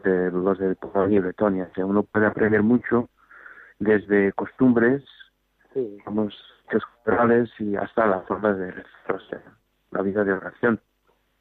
[0.03, 1.67] de los de Polonia y Letonia.
[1.71, 3.09] O sea, uno puede aprender mucho
[3.79, 5.03] desde costumbres,
[5.73, 5.97] sí.
[6.05, 6.35] vamos,
[6.69, 9.41] culturales y hasta la forma de rezar, o sea,
[9.91, 10.79] la vida de oración.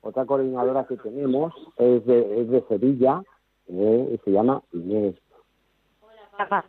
[0.00, 3.22] Otra coordinadora que tenemos es de, es de Sevilla,
[3.66, 5.16] eh, y se llama Inés.
[6.36, 6.64] Papá.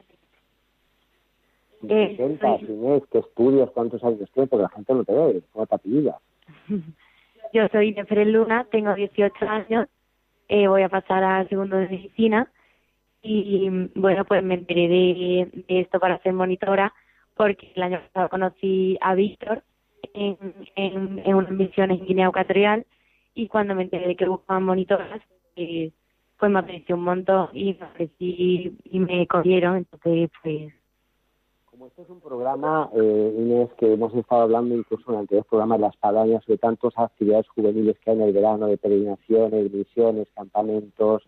[1.87, 3.03] ¿Qué Eh, soy- Inés?
[3.11, 3.69] ¿Qué estudias?
[3.71, 4.49] ¿Cuántos años tienes?
[4.49, 5.43] Porque la gente no te ve.
[5.53, 6.15] ¿Cómo te apellidas?
[7.53, 9.87] Yo soy de Luna, tengo 18 años,
[10.49, 12.51] eh, voy a pasar al segundo de medicina
[13.21, 16.93] y bueno, pues me enteré de, esto para ser monitora
[17.35, 19.63] porque el año pasado conocí a Víctor
[20.13, 20.37] en,
[21.25, 22.85] unas misiones en Guinea Ecuatorial
[23.35, 25.21] y cuando me enteré de que buscaban monitoras,
[25.55, 25.91] eh,
[26.37, 30.73] pues me apreció un montón y me y me cogieron, entonces pues
[31.79, 35.45] Como este es un programa, eh, Inés, que hemos estado hablando incluso en el anterior
[35.45, 39.71] programa de las Padañas, de tantas actividades juveniles que hay en el verano, de peregrinaciones,
[39.71, 41.23] misiones, campamentos.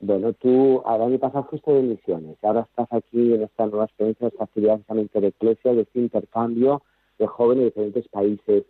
[0.00, 3.84] Bueno, tú al año pasado fuiste de misiones, y ahora estás aquí en esta nueva
[3.84, 6.82] experiencia, esta actividad llama Intereclesia, de este intercambio
[7.20, 8.64] de jóvenes de diferentes países.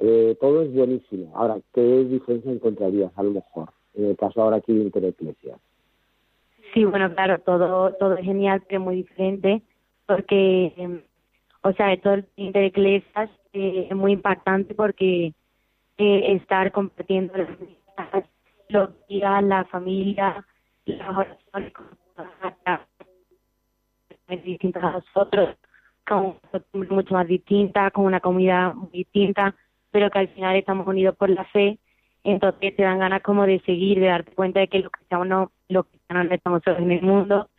[0.00, 1.32] Eh, todo es buenísimo.
[1.34, 5.56] Ahora, ¿qué diferencia encontrarías a lo mejor en el caso ahora aquí de Intereclesia?
[6.74, 9.62] Sí, bueno, claro, todo todo es genial, pero muy diferente,
[10.08, 11.04] porque,
[11.62, 15.34] o sea, todo el intereclesias eh, es muy impactante porque
[15.98, 17.34] eh, estar compartiendo
[18.70, 20.46] los días, la familia,
[20.86, 21.72] las oraciones,
[24.44, 25.56] distintas a nosotros,
[26.06, 26.36] con
[26.72, 29.54] mucho más distinta, con una comida muy distinta,
[29.90, 31.78] pero que al final estamos unidos por la fe,
[32.24, 35.52] entonces te dan ganas como de seguir, de darte cuenta de que los cristianos no,
[35.68, 37.50] los cristianos no estamos solos en el mundo,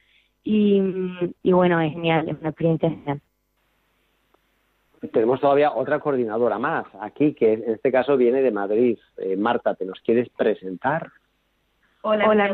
[0.49, 0.81] y,
[1.43, 3.21] y bueno, es genial, es una experiencia genial.
[5.13, 8.97] Tenemos todavía otra coordinadora más aquí, que en este caso viene de Madrid.
[9.17, 11.11] Eh, Marta, ¿te nos quieres presentar?
[12.01, 12.47] Hola, hola,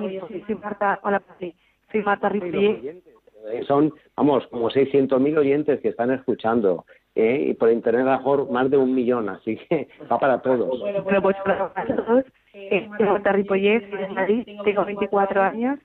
[0.46, 3.02] soy Marta, hola, soy Marta Rippier.
[3.48, 6.84] Eh, son, vamos, como 600.000 oyentes que están escuchando.
[7.16, 7.46] ¿eh?
[7.48, 10.82] Y por internet a lo mejor más de un millón, así que va para todos.
[10.82, 12.26] Bueno, pues para todos.
[12.54, 15.80] Eh, soy Marta Ripollet, de Madrid, tengo 24 años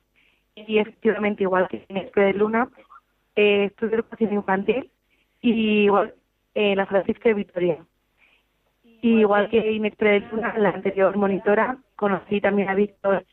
[0.55, 2.69] y efectivamente igual que en Escuela de Luna,
[3.37, 4.91] eh, estudio educación infantil
[5.41, 6.15] y igual
[6.55, 7.79] en la Francisca de Victoria.
[9.03, 13.25] Y igual que Inexpre de Luna, la anterior monitora, conocí también a Víctor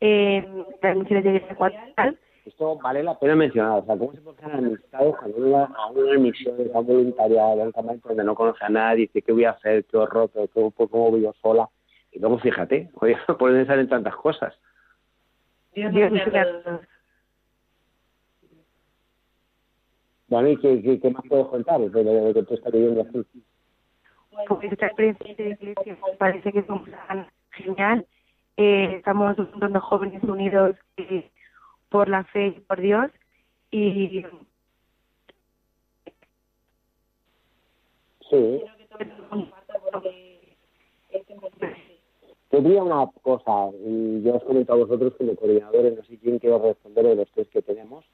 [0.00, 2.18] en la emisión de Ecuatorial.
[2.44, 5.90] Esto vale la pena mencionar, o sea, ¿cómo se hacer amistades cuando uno va a
[5.90, 9.44] una emisión, a un voluntariado, un campamento donde no conoce a nadie, dice qué voy
[9.44, 11.68] a hacer, qué horror, cómo, cómo voy yo sola?
[12.12, 14.54] Y luego fíjate, oye, pueden en tantas cosas.
[15.76, 15.92] Dios,
[20.28, 23.24] Dani, ¿qué, qué, más puedes contar de lo que tú estás viviendo aquí?
[24.48, 28.06] Pues esta experiencia de iglesia parece que es un plan genial.
[28.56, 31.30] Eh, estamos un montón de jóvenes unidos eh,
[31.90, 33.10] por la fe y por Dios
[33.70, 34.24] y
[38.30, 38.62] sí
[42.50, 46.60] Quería una cosa, y yo os comento a vosotros como coordinadores, no sé quién quiero
[46.60, 48.04] responder de los tres que tenemos,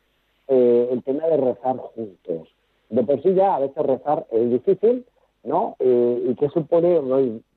[0.49, 2.49] eh, el tema de rezar juntos.
[2.89, 5.05] De por sí ya a veces rezar es difícil,
[5.45, 5.77] ¿no?
[5.81, 7.01] Eh, ¿Y qué supone?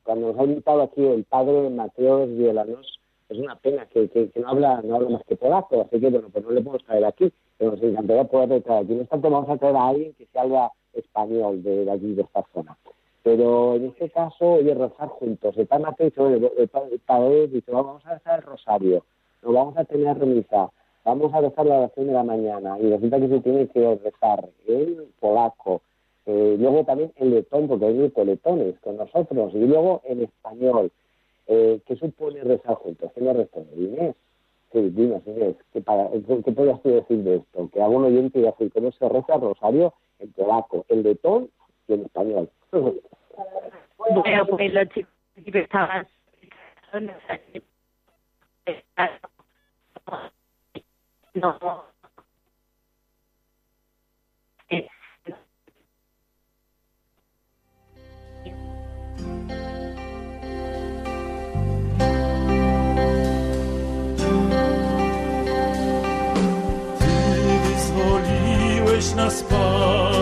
[0.04, 4.50] cuando nos ha invitado aquí el padre Mateo Violanos, es una pena que, que, no
[4.50, 7.32] habla no habla más que polaco, así que bueno, pues no le podemos traer aquí,
[7.58, 8.94] pero nos encantaría poder traer aquí.
[8.94, 12.22] No obstante, vamos a traer a alguien que se habla español de, de allí, de
[12.22, 12.78] esta zona.
[13.26, 15.58] Pero en este caso, oye, rezar juntos.
[15.58, 19.04] El padre Mateo el padre dice, vamos a rezar el rosario,
[19.42, 20.70] nos vamos a tener remisa,
[21.04, 24.48] vamos a rezar la oración de la mañana, y resulta que se tiene que rezar
[24.68, 25.82] en polaco,
[26.28, 30.92] eh, luego también en letón, porque hay letones con nosotros, y luego en español.
[31.48, 33.12] Eh, ¿Qué supone rezar juntos?
[33.16, 33.76] ¿Qué me responde?
[33.76, 34.16] Inés.
[34.72, 37.70] Sí, dime, Inés, ¿qué, para, ¿qué podrías decir de esto?
[37.74, 41.50] Que algún oyente iba a decir cómo se reza el rosario en polaco, en letón
[41.88, 42.50] y en español.
[42.76, 46.08] Bueno, pues los chicos estaban
[51.36, 51.84] no
[54.70, 54.90] Ty
[67.64, 70.15] wyzwoliłeś nas, Panie,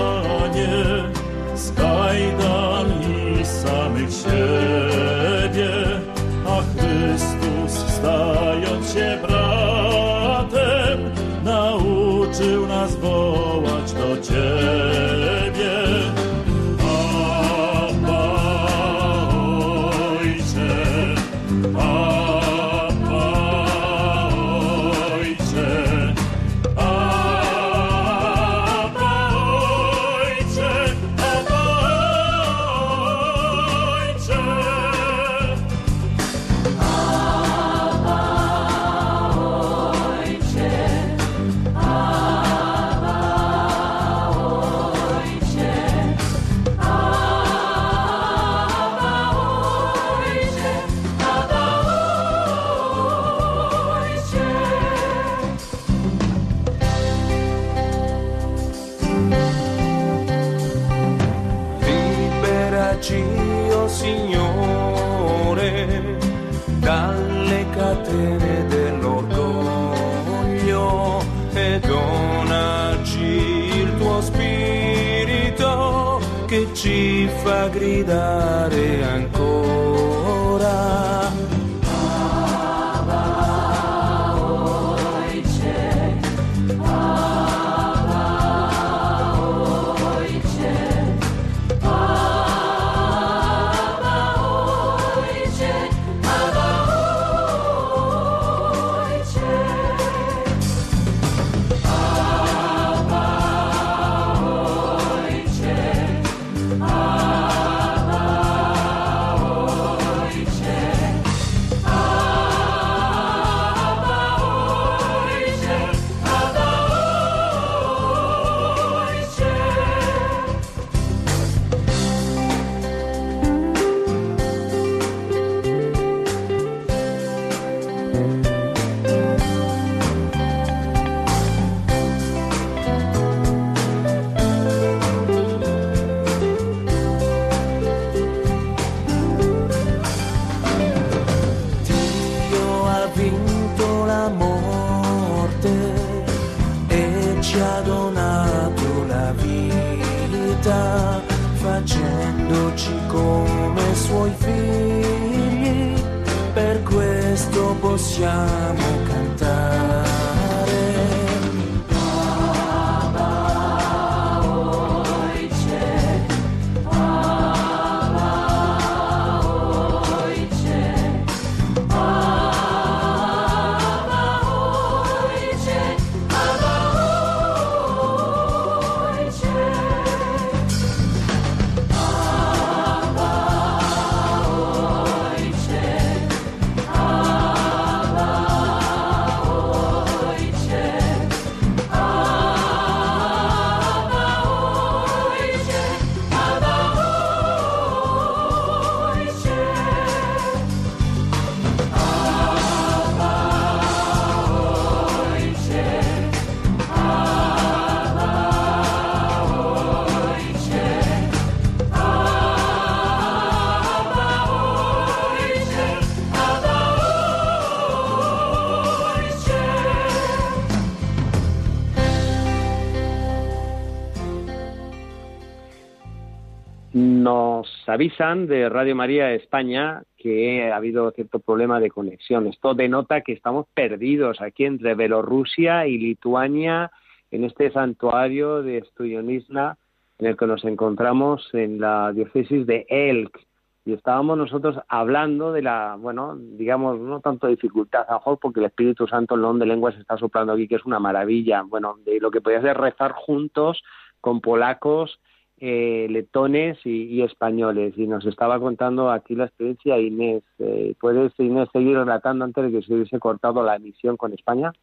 [227.94, 232.48] avisan de Radio María España que ha habido cierto problema de conexión.
[232.48, 236.90] Esto denota que estamos perdidos aquí entre Bielorrusia y Lituania
[237.30, 239.78] en este santuario de Stuyonisna
[240.18, 243.40] en el que nos encontramos en la diócesis de Elk.
[243.86, 248.68] Y estábamos nosotros hablando de la, bueno, digamos, no tanto dificultad, a mejor porque el
[248.68, 251.62] Espíritu Santo, el don de lenguas, está soplando aquí, que es una maravilla.
[251.62, 253.84] Bueno, de lo que podía ser rezar juntos
[254.20, 255.20] con polacos
[255.66, 257.94] eh, letones y, españoles.
[257.96, 260.44] Y nos estaba contando aquí la experiencia Inés.
[260.60, 264.74] Eh, ¿Puedes, Inés, seguir relatando antes de que se hubiese cortado la emisión con España?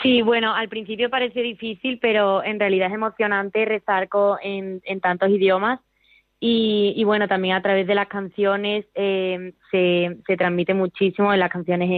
[0.00, 4.08] Sí, bueno, al principio parece difícil, pero en realidad es emocionante rezar
[4.42, 5.80] en, tantos idiomas.
[6.38, 11.50] Y, bueno, también a través de las canciones eh, se, se transmite muchísimo en las
[11.50, 11.90] canciones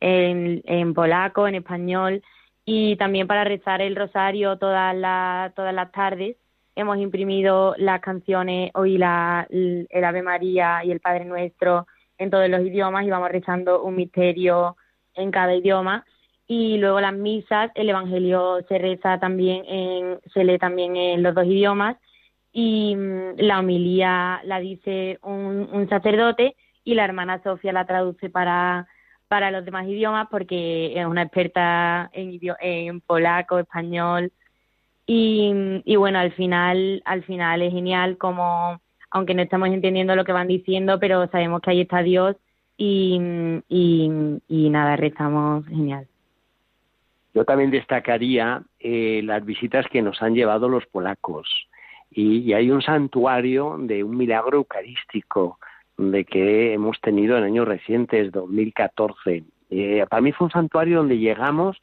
[0.00, 2.22] en, en polaco, en español
[2.68, 6.36] y también para rezar el rosario todas las todas las tardes.
[6.74, 11.86] Hemos imprimido las canciones hoy la, el Ave María y el Padre Nuestro
[12.18, 14.76] en todos los idiomas y vamos rezando un misterio
[15.14, 16.04] en cada idioma.
[16.48, 21.34] Y luego las misas el Evangelio se reza también en, se lee también en los
[21.34, 21.96] dos idiomas.
[22.52, 28.28] Y mm, la homilía la dice un, un sacerdote y la hermana Sofía la traduce
[28.28, 28.88] para
[29.28, 34.32] para los demás idiomas porque es una experta en, polaco, español
[35.06, 40.24] y, y bueno, al final, al final es genial como, aunque no estamos entendiendo lo
[40.24, 42.36] que van diciendo, pero sabemos que ahí está Dios
[42.76, 43.18] y,
[44.48, 46.06] nada, rezamos genial.
[47.34, 51.48] Yo también destacaría eh, las visitas que nos han llevado los polacos.
[52.10, 55.58] Y, hay un santuario de un milagro eucarístico
[55.98, 59.44] de que hemos tenido en años recientes, 2014.
[59.70, 61.80] Eh, para mí fue un santuario donde llegamos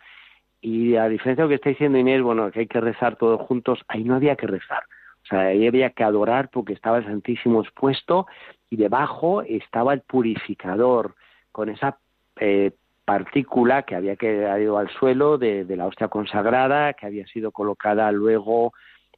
[0.62, 3.42] y a diferencia de lo que está diciendo Inés, bueno, que hay que rezar todos
[3.42, 4.84] juntos, ahí no había que rezar.
[5.24, 8.28] O sea, ahí había que adorar porque estaba el Santísimo expuesto
[8.70, 11.16] y debajo estaba el purificador
[11.52, 11.98] con esa
[12.40, 12.72] eh,
[13.06, 18.74] partícula que había quedado al suelo de, la hostia consagrada, que había sido colocada luego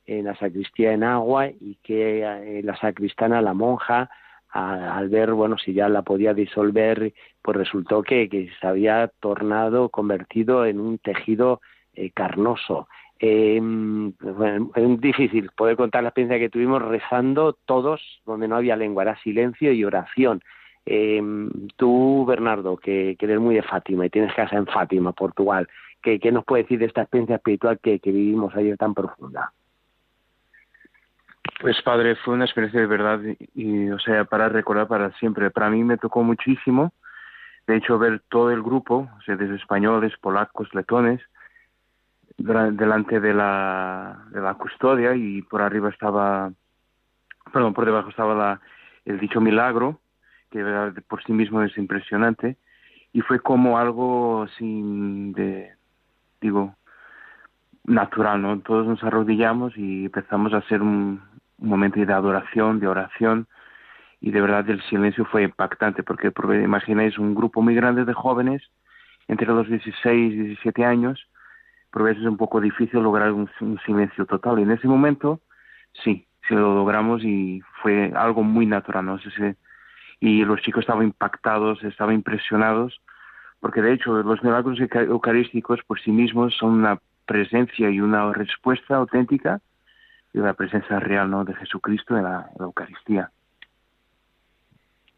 [0.05, 4.09] en la sacristía en agua y que eh, la sacristana, la monja,
[4.56, 9.89] al ver, bueno, si ya la podía disolver, pues resultó que, que se había tornado,
[9.89, 11.60] convertido en un tejido
[11.93, 12.88] eh, carnoso.
[13.20, 18.78] Eh, bueno, es difícil poder contar la experiencia que tuvimos rezando todos donde no había
[18.78, 20.41] lengua, era silencio y oración.
[20.86, 21.22] Eh,
[21.76, 25.68] tú, Bernardo, que, que, eres muy de Fátima y tienes casa en Fátima, Portugal,
[26.01, 29.51] ¿qué, qué nos puede decir de esta experiencia espiritual que, que vivimos ayer tan profunda?
[31.60, 33.20] Pues padre, fue una experiencia de verdad
[33.53, 35.49] y, o sea, para recordar para siempre.
[35.51, 36.91] Para mí me tocó muchísimo,
[37.66, 41.22] de hecho, ver todo el grupo, o sea, desde españoles, polacos, letones,
[42.38, 46.51] delante de la, de la custodia y por arriba estaba,
[47.53, 48.62] perdón, por debajo estaba la,
[49.06, 50.01] el dicho milagro,
[50.51, 50.64] que
[51.08, 52.58] por sí mismo es impresionante,
[53.14, 55.74] y fue como algo sin de,
[56.41, 56.76] digo,
[57.86, 58.60] natural, ¿no?
[58.60, 61.22] Todos nos arrodillamos y empezamos a hacer un,
[61.58, 63.47] un momento de adoración, de oración,
[64.22, 66.32] y de verdad el silencio fue impactante, porque,
[66.64, 68.64] imagináis un grupo muy grande de jóvenes,
[69.28, 71.28] entre los 16 y 17 años,
[71.91, 73.49] por veces es un poco difícil lograr un,
[73.86, 74.60] silencio total.
[74.60, 75.41] Y en ese momento,
[76.03, 79.20] sí, sí lo logramos y fue algo muy natural,
[80.20, 83.01] y los chicos estaban impactados, estaban impresionados,
[83.60, 88.95] porque de hecho los milagros eucarísticos por sí mismos son una presencia y una respuesta
[88.95, 89.62] auténtica
[90.41, 91.45] de la presencia real ¿no?
[91.45, 93.31] de Jesucristo en la, Eucaristía.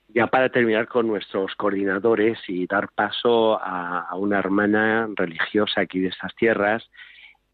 [0.10, 6.08] Ya para terminar con nuestros coordinadores y dar paso a, una hermana religiosa aquí de
[6.10, 6.90] estas tierras,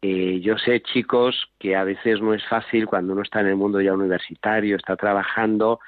[0.02, 3.56] eh, yo sé, chicos, que a veces no es fácil cuando uno está en el
[3.56, 5.80] mundo ya universitario, está trabajando,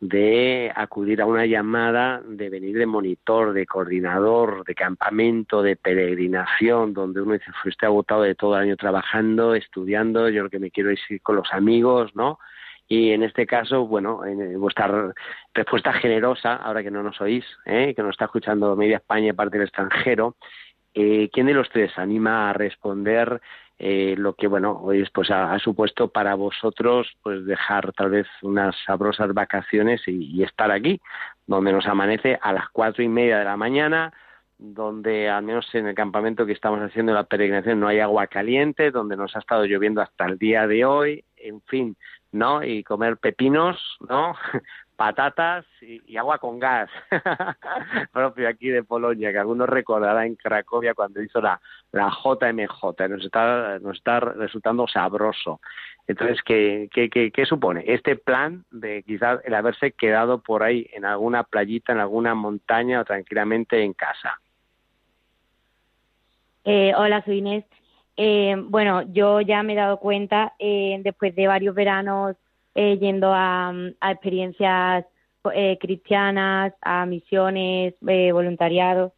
[0.00, 6.94] de acudir a una llamada, de venir de monitor, de coordinador, de campamento, de peregrinación,
[6.94, 10.70] donde uno dice, fuiste agotado de todo el año trabajando, estudiando, yo lo que me
[10.70, 12.38] quiero es ir con los amigos, ¿no?
[12.86, 15.12] Y en este caso, bueno, en vuestra
[15.52, 17.92] respuesta generosa, ahora que no nos oís, ¿eh?
[17.94, 20.36] que nos está escuchando media España y parte del extranjero,
[20.94, 23.42] eh, ¿quién de los tres anima a responder
[23.80, 28.74] eh, lo que bueno hoy pues ha, supuesto para vosotros pues dejar tal vez unas
[28.84, 31.00] sabrosas vacaciones y, estar aquí
[31.46, 34.12] donde nos amanece a las cuatro y media de la mañana
[34.58, 38.90] donde al menos en el campamento que estamos haciendo la peregrinación no hay agua caliente
[38.90, 41.96] donde nos ha estado lloviendo hasta el día de hoy en fin
[42.32, 44.34] no y comer pepinos no
[44.98, 46.90] patatas y, agua con gas,
[48.12, 51.60] propio aquí de Polonia, que algunos recordarán en Cracovia cuando hizo la,
[51.92, 55.60] la JMJ, nos está, nos está resultando sabroso.
[56.08, 57.84] Entonces, ¿qué, qué, qué, qué supone?
[57.86, 63.00] Este plan de quizás el haberse quedado por ahí en alguna playita, en alguna montaña
[63.00, 64.40] o tranquilamente en casa.
[66.64, 67.64] Eh, hola, soy Inés.
[68.16, 72.34] Eh, bueno, yo ya me he dado cuenta, eh, después de varios veranos
[72.74, 73.72] eh, yendo a,
[74.10, 75.04] experiencias
[75.52, 79.12] eh, cristianas, a misiones, eh, voluntariados,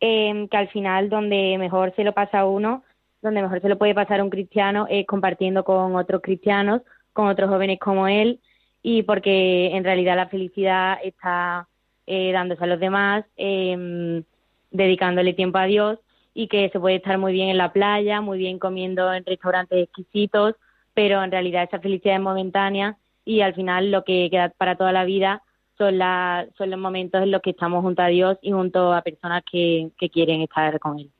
[0.00, 2.84] em, que al final donde mejor se lo pasa uno,
[3.22, 6.82] donde mejor se lo puede pasar un cristiano es compartiendo con otros cristianos,
[7.12, 8.40] con otros jóvenes como él,
[8.82, 11.66] y porque en realidad la felicidad está
[12.06, 14.24] dándose a los demás, em,
[14.70, 15.98] dedicándole tiempo a Dios
[16.34, 19.84] y que se puede estar muy bien en la playa, muy bien comiendo en restaurantes
[19.84, 20.54] exquisitos,
[21.00, 24.92] pero en realidad esa felicidad es momentánea y al final lo que queda para toda
[24.92, 25.42] la vida
[25.78, 29.00] son, la, son los momentos en los que estamos junto a Dios y junto a
[29.00, 31.10] personas que, quieren estar con Él.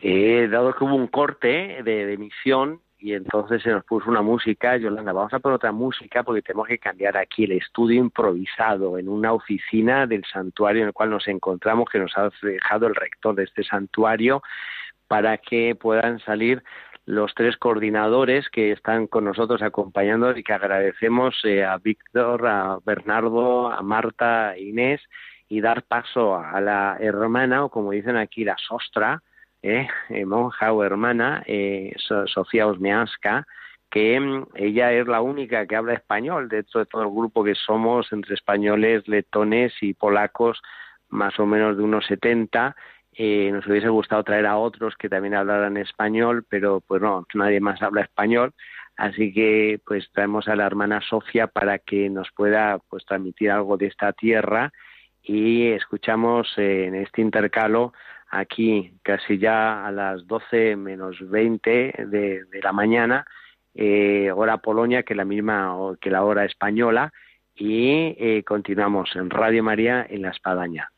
[0.00, 4.22] Eh, dado que hubo un corte de, de emisión y entonces se nos puso una
[4.22, 8.96] música, Yolanda, vamos a poner otra música porque tenemos que cambiar aquí el estudio improvisado
[8.96, 12.94] en una oficina del santuario en el cual nos encontramos, que nos ha dejado el
[12.94, 14.42] rector de este santuario,
[15.08, 16.62] para que puedan salir
[17.06, 22.78] los tres coordinadores que están con nosotros acompañando y que agradecemos eh, a Víctor, a
[22.84, 25.02] Bernardo, a Marta e Inés
[25.48, 29.22] y dar paso a la hermana, o como dicen aquí, la sostra,
[29.62, 33.46] eh, eh monja o hermana, eh, Sofía Osmeaska,
[33.90, 36.48] que mm, ella es la única que habla español.
[36.48, 40.60] Dentro de todo el grupo que somos entre españoles, letones y polacos,
[41.10, 42.74] más o menos de unos 70,
[43.16, 47.60] eh, nos hubiese gustado traer a otros que también hablaran español, pero pues no, nadie
[47.60, 48.52] más habla español.
[48.96, 53.76] Así que pues traemos a la hermana Sofía para que nos pueda pues transmitir algo
[53.76, 54.72] de esta tierra
[55.22, 57.92] y escuchamos eh, en este intercalo
[58.30, 61.70] aquí casi ya a las 12 menos 20
[62.06, 63.26] de, la mañana,
[63.74, 67.12] eh, hora Polonia, que la misma que la hora española,
[67.56, 70.93] y continuamos en Radio María en La Espadaña.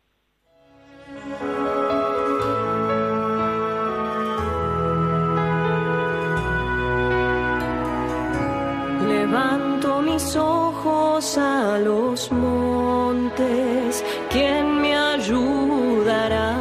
[9.27, 16.55] Levanto mis ojos a los montes, ¿quién me ayudará?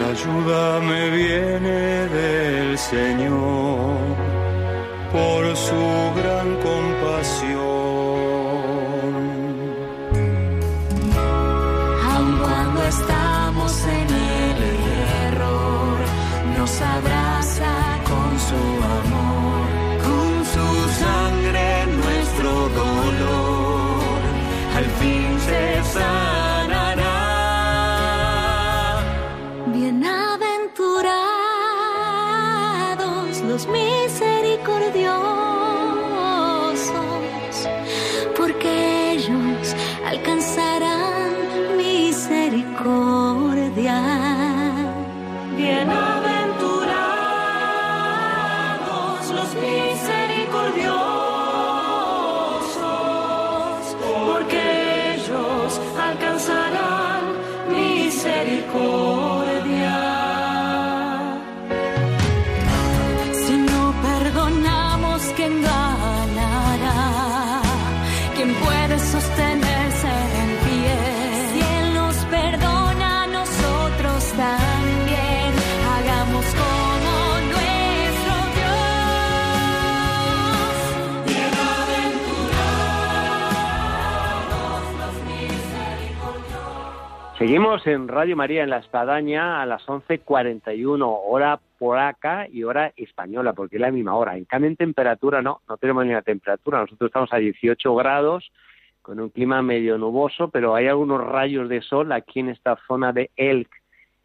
[0.00, 3.96] La ayuda me viene del Señor
[5.10, 5.82] por su
[6.20, 7.60] gran compasión.
[12.12, 14.58] Aun cuando estamos en el
[15.26, 15.96] error,
[16.58, 17.09] nos abraza
[87.50, 93.54] Seguimos en Radio María en la Espadaña a las 11.41, hora polaca y hora española,
[93.54, 94.36] porque es la misma hora.
[94.36, 96.78] En cambio, en temperatura no, no tenemos ni la temperatura.
[96.78, 98.52] Nosotros estamos a 18 grados,
[99.02, 103.12] con un clima medio nuboso, pero hay algunos rayos de sol aquí en esta zona
[103.12, 103.68] de Elk,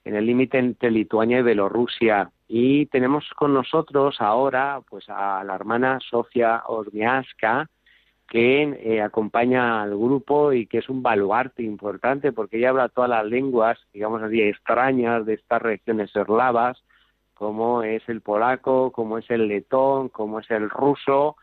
[0.03, 2.30] en el límite entre Lituania y Bielorrusia.
[2.47, 7.71] Y tenemos con nosotros ahora pues a la hermana Sofía Ormiaska,
[8.28, 13.09] que eh, acompaña al grupo y que es un baluarte importante porque ella habla todas
[13.09, 16.84] las lenguas, digamos así, extrañas de estas regiones eslavas,
[17.34, 21.36] como es el polaco, como es el letón, como es el ruso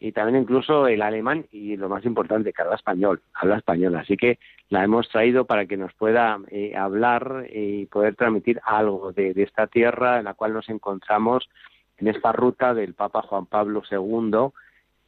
[0.00, 3.96] y también incluso el alemán y lo más importante, que habla español, habla español.
[3.96, 9.12] Así que la hemos traído para que nos pueda eh, hablar y poder transmitir algo
[9.12, 11.48] de esta tierra en la cual nos encontramos
[11.96, 14.52] en esta ruta del Papa Juan Pablo II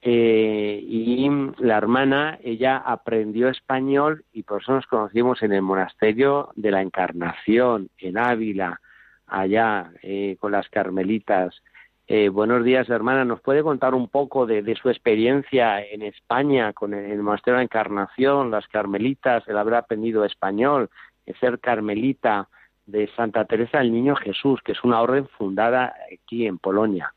[0.02, 1.28] eh, y
[1.58, 6.80] la hermana, ella aprendió español y por eso nos conocimos en el monasterio de la
[6.80, 8.80] Encarnación, en Ávila,
[9.26, 11.62] allá eh, con las carmelitas.
[12.06, 13.26] Eh, buenos días, hermana.
[13.26, 17.64] ¿Nos puede contar un poco de, su experiencia en España con el, monasterio de la
[17.64, 20.88] Encarnación, las carmelitas, el haber aprendido español,
[21.26, 22.48] el ser carmelita
[22.86, 27.14] de Santa Teresa del Niño Jesús, que es una orden fundada aquí en Polonia?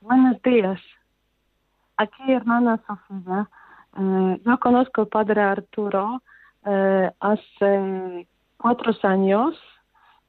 [0.00, 0.80] Buenos días.
[1.96, 3.48] Aquí, hermana Sofía.
[3.98, 6.22] Eh, yo conozco al padre Arturo
[6.64, 9.56] eh, hace cuatro años,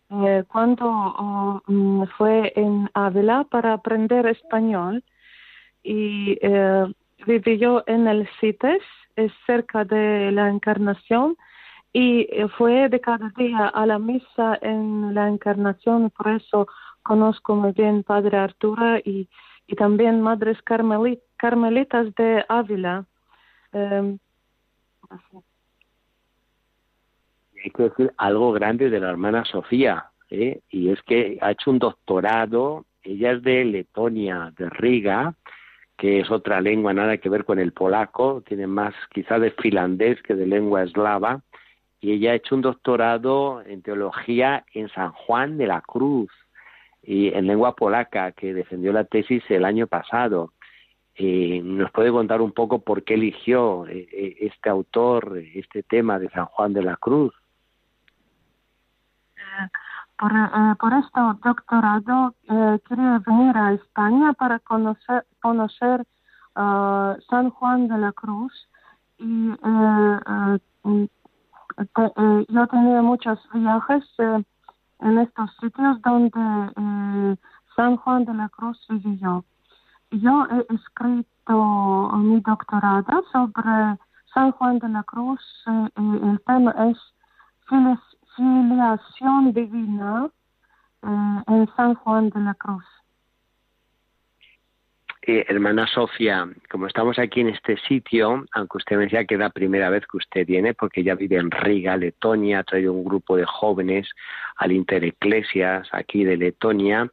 [0.09, 5.03] eh, cuando mm, fue en Ávila para aprender español
[5.83, 6.39] y
[7.27, 8.81] vivió en el CITES,
[9.17, 11.37] es cerca de la Encarnación,
[11.93, 16.67] y fue de cada día a la misa en la Encarnación, por eso
[17.03, 19.29] conozco muy bien Padre Arturo y
[19.69, 23.05] y también madres carmelitas de Ávila.
[23.71, 24.17] Eh,
[27.63, 30.61] hay que decir algo grande de la hermana Sofía, ¿eh?
[30.71, 35.35] y es que ha hecho un doctorado, ella es de Letonia, de Riga,
[35.97, 40.19] que es otra lengua, nada que ver con el polaco, tiene más quizá de finlandés
[40.23, 41.41] que de lengua eslava,
[42.01, 46.31] y ella ha hecho un doctorado en teología en San Juan de la Cruz,
[47.09, 50.53] y en lengua polaca que defendió la tesis el año pasado.
[51.15, 56.19] Eh, ¿Nos puede contar un poco por qué eligió eh, eh, este autor este tema
[56.19, 57.33] de San Juan de la Cruz?
[60.19, 60.31] Por,
[60.77, 62.35] por este doctorado
[62.87, 66.05] quería venir a España para conocer, conocer
[66.53, 68.69] San Juan de la Cruz
[69.17, 69.47] y
[72.49, 74.05] yo tenía muchos viajes
[74.99, 76.39] en estos sitios donde
[76.75, 77.35] eh,
[77.75, 79.43] San Juan de la Cruz vivió.
[80.11, 83.97] Yo he escrito mi doctorado sobre
[84.33, 85.41] San Juan de la Cruz.
[85.67, 86.97] Eh, el tema es
[88.35, 90.29] filiación divina
[91.03, 92.85] eh, en San Juan de la Cruz.
[95.29, 99.51] Hermana Sofía, como estamos aquí en este sitio, aunque usted me decía que es la
[99.51, 103.37] primera vez que usted viene, porque ya vive en Riga, Letonia, ha traído un grupo
[103.37, 104.09] de jóvenes
[104.57, 107.11] al Intereclesias aquí de Letonia,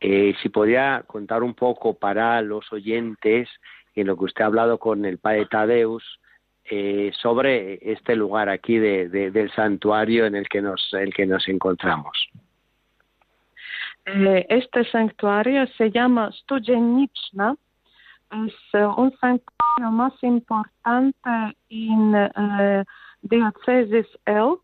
[0.00, 3.48] eh, si podría contar un poco para los oyentes
[3.94, 6.20] en lo que usted ha hablado con el padre Tadeus
[6.64, 11.48] eh, sobre este lugar aquí de, del santuario en el que nos, el que nos
[11.48, 12.28] encontramos.
[14.10, 17.54] Eh, este santuario se llama Studenichna.
[18.30, 21.30] Es eh, un santuario más importante
[21.68, 22.84] en eh,
[23.20, 24.62] diócesis Elk.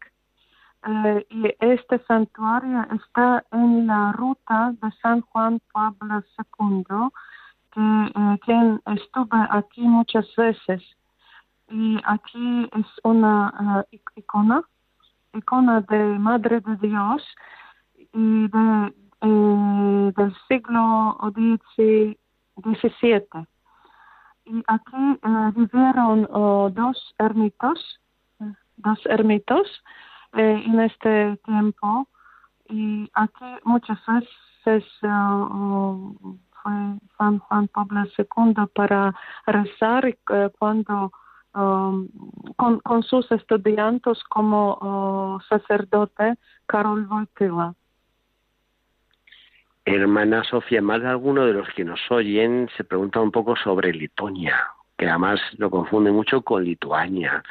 [1.30, 7.08] y este santuario está en la ruta de San Juan Pablo II,
[7.72, 10.82] que, quien estuve aquí muchas veces.
[11.68, 13.84] Y aquí es una
[14.16, 14.62] icona,
[15.34, 17.22] icona de Madre de Dios
[18.12, 22.16] y de eh, del siglo XVII.
[24.46, 28.00] Y aquí eh, vivieron oh, dos ermitos,
[28.76, 29.66] dos ermitos
[30.34, 32.06] eh, en este tiempo.
[32.68, 36.14] Y aquí muchas veces oh,
[36.62, 36.72] fue
[37.16, 39.14] San Juan Pablo II para
[39.46, 40.16] rezar
[40.58, 41.12] cuando
[41.54, 42.08] um,
[42.56, 47.74] con, con, sus estudiantes como oh, sacerdote Karol Wojtyla.
[49.86, 53.92] Hermana Sofía, más de alguno de los que nos oyen se pregunta un poco sobre
[53.92, 57.42] Letonia, que además lo confunde mucho con Lituania.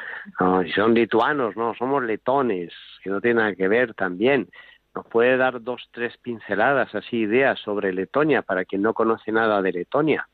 [0.64, 2.72] Si son lituanos, no, somos letones,
[3.02, 4.48] que no tiene nada que ver también.
[4.94, 9.62] ¿Nos puede dar dos, tres pinceladas, así ideas sobre Letonia para quien no conoce nada
[9.62, 10.28] de Letonia?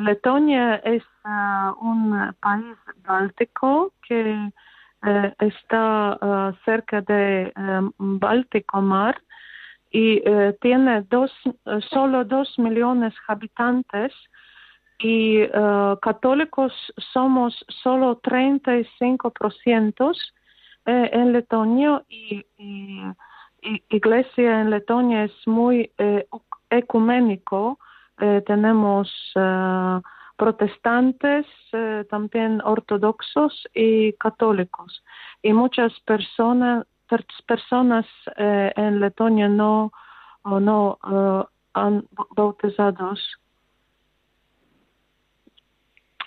[0.00, 2.76] Letonia es uh, un país
[3.06, 4.50] báltico que
[5.02, 9.20] uh, está uh, cerca de um, Báltico Mar
[9.90, 10.22] y
[10.60, 11.32] tiene dos,
[11.90, 14.12] solo dos millones de habitantes
[14.98, 15.46] y
[16.02, 16.72] católicos
[17.12, 20.12] somos solo 35%
[20.86, 23.02] eh, en Letonia y, y,
[23.90, 26.28] iglesia en Letonia es muy eh,
[26.70, 27.80] ecuménico.
[28.20, 30.00] Eh, tenemos eh,
[30.36, 35.02] protestantes, eh, también ortodoxos y católicos.
[35.42, 36.86] Y muchas personas,
[37.46, 38.06] personas
[38.36, 39.92] en Letonia no,
[40.44, 40.98] no
[41.72, 43.20] han bautizados.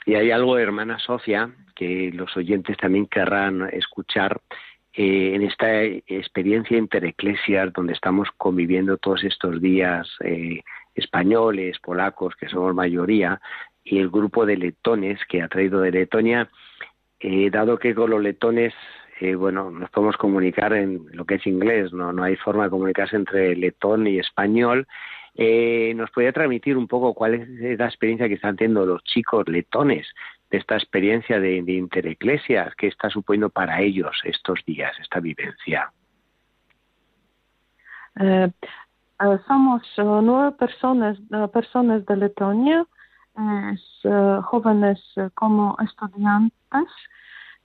[0.05, 4.41] Y hay algo, hermana Sofía, que los oyentes también querrán escuchar
[4.93, 10.61] en esta experiencia intereclesias donde estamos conviviendo todos estos días eh,
[10.95, 13.39] españoles, polacos, que somos mayoría,
[13.83, 16.49] y el grupo de letones que ha traído de Letonia,
[17.19, 18.73] eh, dado que con los letones,
[19.19, 22.69] eh, bueno, nos podemos comunicar en lo que es inglés, no, no hay forma de
[22.69, 24.87] comunicarse entre letón y español,
[25.35, 29.47] eh, nos podría transmitir un poco cuál es la experiencia que están teniendo los chicos
[29.47, 30.07] letones
[30.49, 32.17] de esta experiencia de, de
[32.77, 35.91] que está suponiendo para ellos estos días, esta vivencia.
[38.19, 38.49] Eh,
[39.47, 41.17] somos nueve personas,
[41.53, 42.85] personas de Letonia,
[44.43, 44.99] jóvenes
[45.35, 46.89] como estudiantes,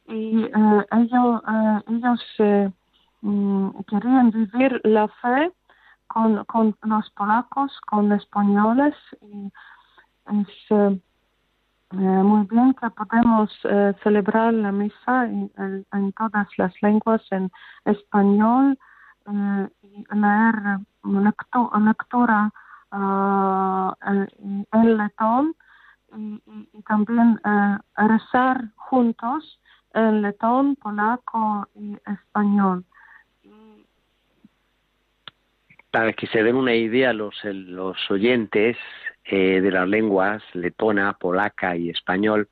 [0.07, 0.45] y
[0.93, 1.43] ellos,
[1.89, 2.21] ellos
[3.23, 5.53] mm, querían vivir la fe
[6.07, 9.51] con, con los polacos, con españoles, y
[10.27, 10.95] es
[11.91, 13.51] muy bien que podemos
[14.03, 15.51] celebrar la misa en,
[15.93, 17.51] en, todas las lenguas, en
[17.85, 18.79] español,
[19.27, 22.51] y leer lectura
[22.93, 25.55] uh, en letón
[26.17, 29.61] y, también uh, rezar juntos
[29.95, 32.85] en letón, polaco y español.
[35.91, 38.77] Para que se den una idea los, los oyentes
[39.25, 42.49] eh, de las lenguas letona, polaca y español,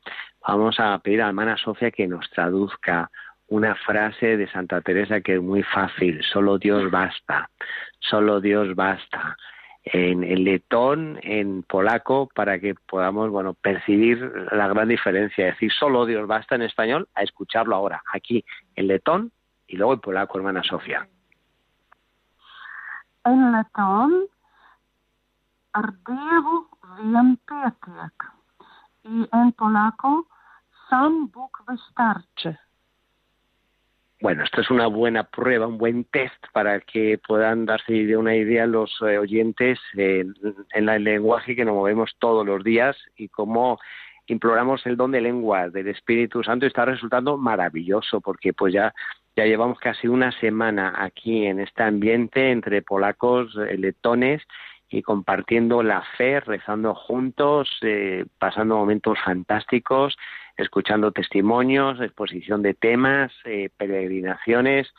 [0.47, 3.11] vamos a pedir a hermana Sofía que nos traduzca
[3.49, 7.51] una frase de Santa Teresa que es muy fácil, solo Dios basta,
[7.99, 9.37] solo Dios basta,
[9.85, 14.21] en, en letón, en polaco, para que podamos bueno percibir
[14.53, 18.45] la gran diferencia, es decir, solo Dios basta en español, a escucharlo ahora, aquí
[18.77, 19.33] en letón
[19.67, 21.09] y luego en polaco, hermana Sofía.
[23.25, 24.27] En letón,
[26.99, 27.39] wiem
[29.05, 30.27] y en polaco,
[30.89, 32.59] sam Bóg wystarczy.
[34.23, 38.67] Bueno, esto es una buena prueba, un buen test para que puedan darse una idea
[38.67, 40.33] los eh, oyentes en,
[40.71, 43.81] el lenguaje que nos movemos todos los días y cómo
[44.29, 46.65] imploramos el don de lengua del Espíritu Santo.
[46.65, 48.95] Y está resultando maravilloso porque pues ya
[49.35, 54.41] ya llevamos casi una semana aquí en este ambiente entre polacos, eh, letones
[54.89, 60.17] y compartiendo la fe, rezando juntos, eh, pasando momentos fantásticos
[60.57, 64.93] escuchando testimonios, exposición de temas, eh, peregrinaciones,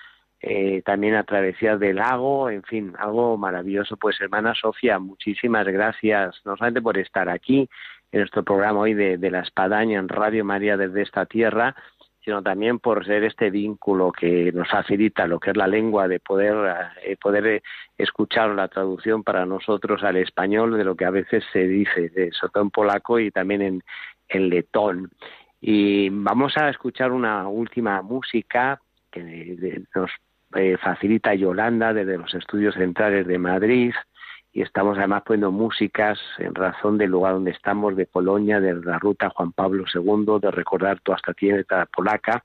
[0.45, 3.95] eh, también a travesías del lago, en fin, algo maravilloso.
[3.95, 7.70] Pues hermana Sofía, muchísimas gracias, no solamente por estar aquí
[8.12, 11.78] en nuestro programa hoy de, la espadaña en Radio María desde esta tierra,
[12.26, 16.20] sino también por ser este vínculo que nos facilita lo que es la lengua de
[16.20, 17.64] poder eh, poder
[17.97, 22.32] escuchar la traducción para nosotros al español de lo que a veces se dice, de,
[22.34, 23.84] sobre todo en polaco y también en,
[24.28, 25.10] en letón.
[25.66, 30.11] Y vamos a escuchar una última música que nos
[30.55, 33.93] eh, facilita Yolanda desde los estudios centrales de Madrid
[34.51, 38.99] y estamos además poniendo músicas en razón del lugar donde estamos, de Polonia, de la
[38.99, 42.43] ruta Juan Pablo II, de recordar toda esta tierra polaca,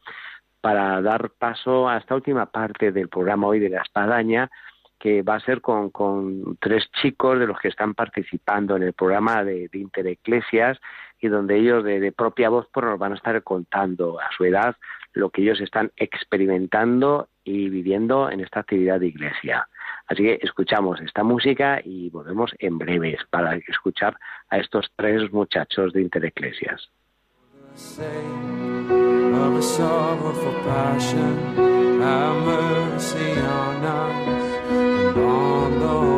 [0.61, 4.49] para dar paso a esta última parte del programa hoy de la espadaña,
[4.99, 8.93] que va a ser con, con tres chicos de los que están participando en el
[8.93, 10.79] programa de, de Intereclesias
[11.21, 14.77] y donde ellos de, propia voz pues, nos van a estar contando a su edad
[15.15, 19.67] lo que ellos están experimentando y viviendo en esta actividad de iglesia.
[20.07, 24.17] Así que escuchamos esta música y volvemos en breves para escuchar
[24.49, 26.91] a estos tres muchachos de Intereclesias.
[35.19, 36.18] Of a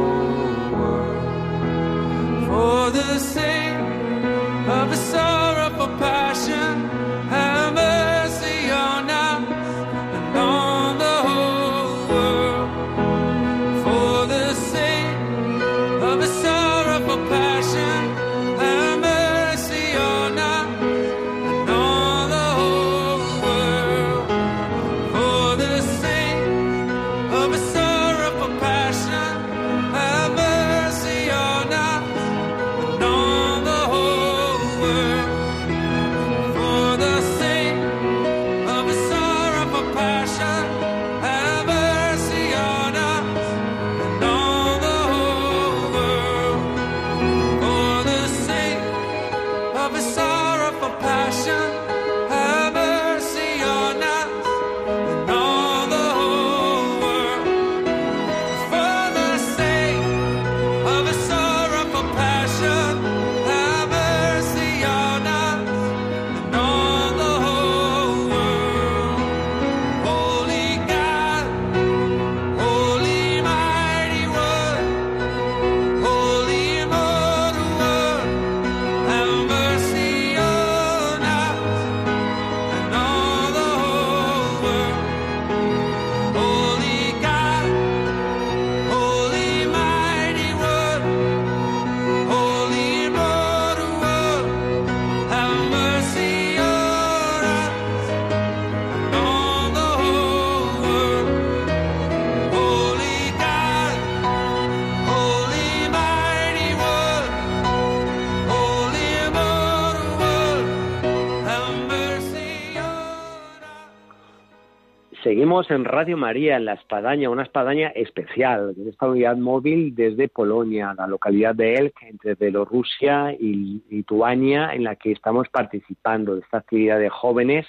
[115.51, 120.94] Seguimos en Radio María, en la Espadaña, una espadaña especial, esta unidad móvil desde Polonia,
[120.96, 126.59] la localidad de Elk, entre Bielorrusia y Lituania, en la que estamos participando de esta
[126.59, 127.66] actividad de jóvenes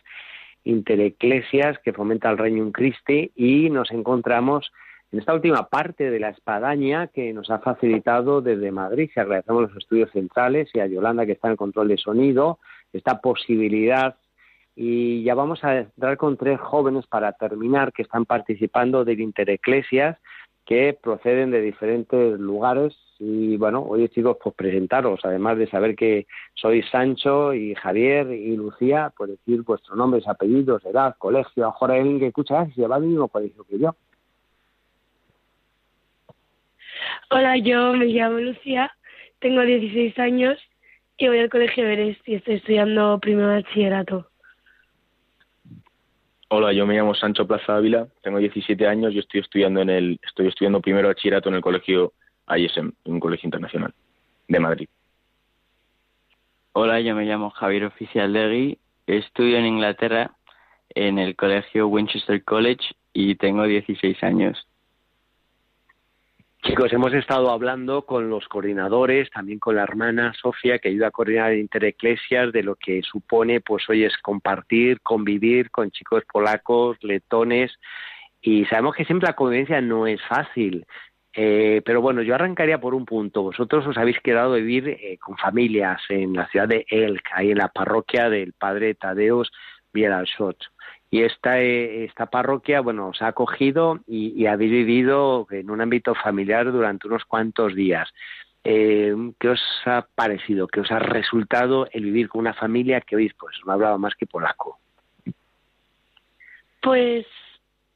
[0.64, 4.72] intereclesias que fomenta el Reino Christi y nos encontramos
[5.12, 9.10] en esta última parte de la espadaña que nos ha facilitado desde Madrid.
[9.12, 12.60] Se agradecemos los estudios centrales y a Yolanda que está en control de sonido,
[12.94, 14.18] esta posibilidad
[14.76, 20.18] y ya vamos a entrar con tres jóvenes para terminar que están participando del Intereclesias
[20.66, 26.26] que proceden de diferentes lugares y bueno, oye chicos, pues presentaros, además de saber que
[26.56, 32.20] sois Sancho y Javier y Lucía, pues decir vuestros nombres, apellidos, edad, colegio, ahora alguien
[32.20, 33.96] que escucha, si va al mismo colegio que yo.
[37.30, 38.92] Hola, yo me llamo Lucía,
[39.40, 40.58] tengo 16 años
[41.18, 44.31] y voy al colegio Everest y estoy estudiando primero bachillerato.
[46.54, 50.20] Hola, yo me llamo Sancho Plaza Ávila, tengo 17 años y estoy estudiando en el
[50.22, 52.12] estoy estudiando primero bachillerato en el colegio
[52.46, 53.94] ISM, un colegio internacional
[54.50, 54.90] de Madrid.
[56.74, 58.78] Hola, yo me llamo Javier Oficial Legui,
[59.08, 60.32] estudio en Inglaterra
[60.90, 62.84] en el colegio Winchester College
[63.14, 64.68] y tengo 16 años.
[66.64, 71.12] Chicos, hemos estado hablando con los coordinadores, también con la hermana Sofía, que ayuda a
[71.12, 77.72] coordinar Intereclesias, de lo que supone, pues hoy es compartir, convivir con chicos polacos, letones,
[78.42, 80.86] y sabemos que siempre la convivencia no es fácil.
[81.34, 83.42] Eh, pero bueno, yo arrancaría por un punto.
[83.42, 87.50] Vosotros os habéis quedado a vivir eh, con familias en la ciudad de Elk, ahí
[87.50, 89.52] en la parroquia del padre Tadeus
[89.92, 90.58] Bielalshot
[91.12, 95.82] y esta, eh, esta parroquia, bueno, os ha acogido y, y habéis vivido en un
[95.82, 98.10] ámbito familiar durante unos cuantos días.
[98.64, 100.68] Eh, ¿Qué os ha parecido?
[100.68, 104.16] ¿Qué os ha resultado el vivir con una familia que hoy pues no hablaba más
[104.16, 104.80] que polaco?
[106.82, 107.26] Pues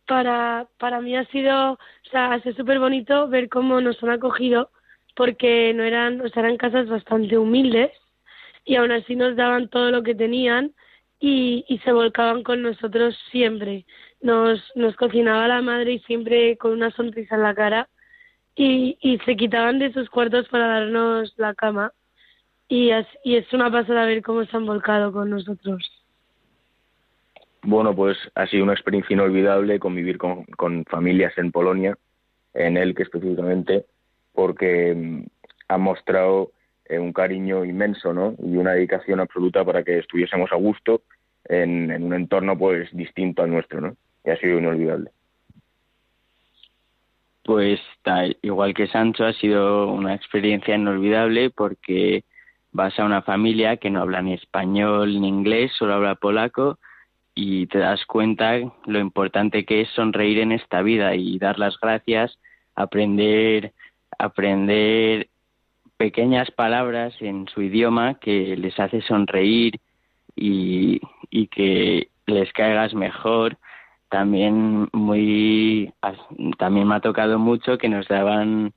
[0.05, 4.09] para, para mí ha sido, o sea, ha sido súper bonito ver cómo nos han
[4.09, 4.71] acogido
[5.15, 7.91] porque no eran, o sea, eran casas bastante humildes
[8.65, 10.73] y aún así nos daban todo lo que tenían
[11.19, 13.85] y, y se volcaban con nosotros siempre.
[14.21, 17.89] Nos, nos cocinaba la madre y siempre con una sonrisa en la cara
[18.55, 21.91] y, y se quitaban de sus cuartos para darnos la cama
[22.67, 25.91] y es, y es una pasada ver cómo se han volcado con nosotros.
[27.61, 31.97] Bueno, pues ha sido una experiencia inolvidable convivir con, con familias en Polonia,
[32.53, 33.85] en el que específicamente,
[34.33, 35.23] porque mm,
[35.69, 36.51] ha mostrado
[36.85, 38.35] eh, un cariño inmenso ¿no?
[38.39, 41.01] y una dedicación absoluta para que estuviésemos a gusto
[41.45, 43.95] en, un entorno pues distinto al nuestro ¿no?
[44.23, 45.11] y ha sido inolvidable.
[47.43, 47.79] Pues
[48.41, 52.23] igual que Sancho ha sido una experiencia inolvidable porque
[52.71, 56.79] vas a una familia que no habla ni español ni inglés, solo habla polaco
[57.35, 61.79] y te das cuenta lo importante que es sonreír en esta vida y dar las
[61.79, 62.39] gracias,
[62.75, 63.73] aprender
[64.17, 65.27] aprender
[65.97, 69.79] pequeñas palabras en su idioma que les hace sonreír
[70.35, 70.99] y,
[71.47, 73.57] que les caigas mejor.
[74.09, 75.93] También muy
[76.57, 78.73] también me ha tocado mucho que nos daban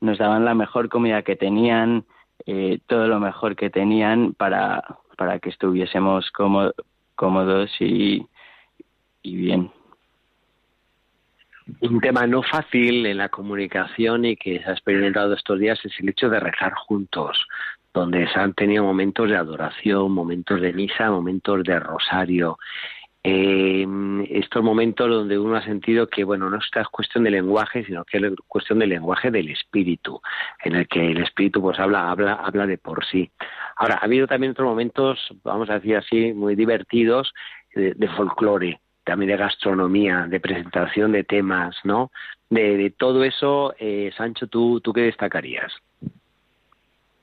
[0.00, 2.04] nos daban la mejor comida que tenían,
[2.46, 4.82] eh, todo lo mejor que tenían para
[5.16, 6.74] para que estuviésemos cómodos,
[7.14, 8.26] cómodos y,
[9.22, 9.70] y bien
[11.80, 15.92] un tema no fácil en la comunicación y que se ha experimentado estos días es
[15.98, 17.44] el hecho de rezar juntos,
[17.92, 22.58] donde se han tenido momentos de adoración, momentos de misa, momentos de rosario.
[23.28, 23.84] Eh,
[24.30, 28.18] estos momentos donde uno ha sentido que bueno no es cuestión de lenguaje sino que
[28.18, 30.20] es cuestión del lenguaje del espíritu
[30.62, 33.28] en el que el espíritu pues habla habla habla de por sí
[33.78, 37.32] ahora ha habido también otros momentos vamos a decir así muy divertidos
[37.74, 42.10] de, de folclore también de gastronomía, de presentación de temas, ¿no?
[42.50, 45.72] De, de todo eso, eh, Sancho, ¿tú, ¿tú qué destacarías?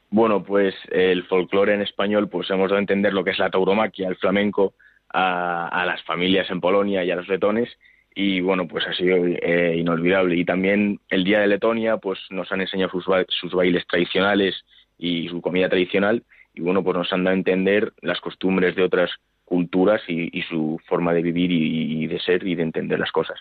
[0.10, 3.50] Bueno, pues el folclore en español, pues hemos dado a entender lo que es la
[3.50, 4.76] tauromaquia, el flamenco,
[5.10, 7.70] a, a las familias en Polonia y a los letones,
[8.16, 10.38] y bueno, pues ha sido eh, inolvidable.
[10.38, 14.64] Y también el Día de Letonia, pues nos han enseñado sus, sus bailes tradicionales
[14.98, 16.24] y su comida tradicional,
[16.54, 19.12] y bueno, pues nos han dado a entender las costumbres de otras
[19.46, 23.40] culturas y, y su forma de vivir y, de ser y de entender las cosas.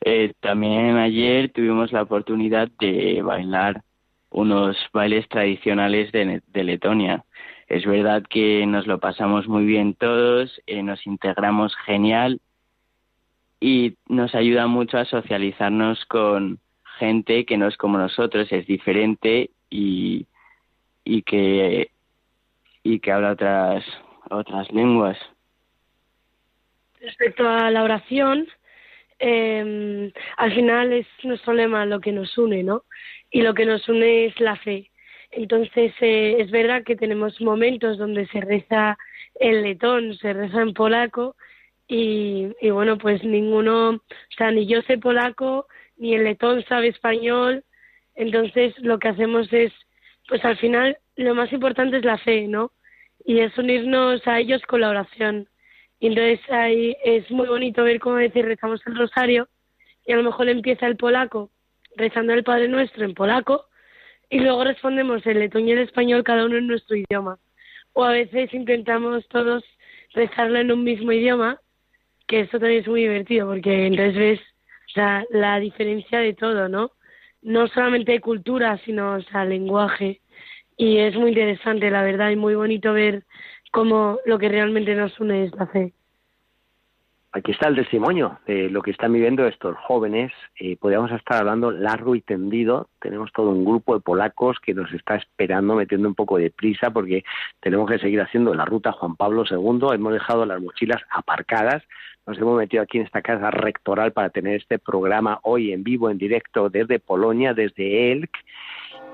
[0.00, 3.82] Eh, también ayer tuvimos la oportunidad de bailar
[4.30, 7.24] unos bailes tradicionales de, de Letonia.
[7.68, 12.40] Es verdad que nos lo pasamos muy bien todos, eh, nos integramos genial
[13.60, 16.60] y nos ayuda mucho a socializarnos con
[16.98, 20.26] gente que no es como nosotros, es diferente y,
[21.04, 21.90] y que
[22.92, 23.84] y que habla otras
[24.30, 25.18] otras lenguas.
[27.00, 28.48] respecto a la oración,
[29.18, 32.82] eh, al final es nuestro lema lo que nos une, ¿no?
[33.30, 34.90] Y lo que nos une es la fe.
[35.30, 38.98] Entonces, eh, es verdad que tenemos momentos donde se reza
[39.38, 41.36] en letón, se reza en polaco,
[41.88, 45.66] y, y bueno, pues ninguno, o sea, ni yo sé polaco,
[45.98, 47.64] ni el letón sabe español,
[48.16, 49.72] entonces lo que hacemos es,
[50.28, 52.72] pues al final lo más importante es la fe, ¿no?
[53.26, 55.48] Y es unirnos a ellos con la oración.
[56.00, 59.48] Y entonces ahí es muy bonito ver cómo decir rezamos el rosario
[60.06, 61.50] y a lo mejor empieza el polaco
[61.96, 63.66] rezando el Padre Nuestro en polaco
[64.28, 67.38] y luego respondemos el letón y el español cada uno en nuestro idioma.
[67.92, 69.64] O a veces intentamos todos
[70.12, 71.60] rezarlo en un mismo idioma,
[72.26, 74.40] que eso también es muy divertido porque entonces ves
[74.96, 76.92] o la diferencia de todo, ¿no?
[77.42, 80.20] No solamente de cultura, sino o sea, lenguaje.
[80.76, 83.24] Y es muy interesante, la verdad, y muy bonito ver
[83.72, 85.92] cómo lo que realmente nos une es la fe.
[87.36, 90.32] Aquí está el testimonio de lo que están viviendo estos jóvenes.
[90.58, 92.88] Eh, podríamos estar hablando largo y tendido.
[92.98, 96.90] Tenemos todo un grupo de polacos que nos está esperando, metiendo un poco de prisa,
[96.90, 97.24] porque
[97.60, 99.88] tenemos que seguir haciendo la ruta Juan Pablo II.
[99.92, 101.82] Hemos dejado las mochilas aparcadas.
[102.26, 106.08] Nos hemos metido aquí en esta casa rectoral para tener este programa hoy en vivo,
[106.08, 108.30] en directo, desde Polonia, desde Elk.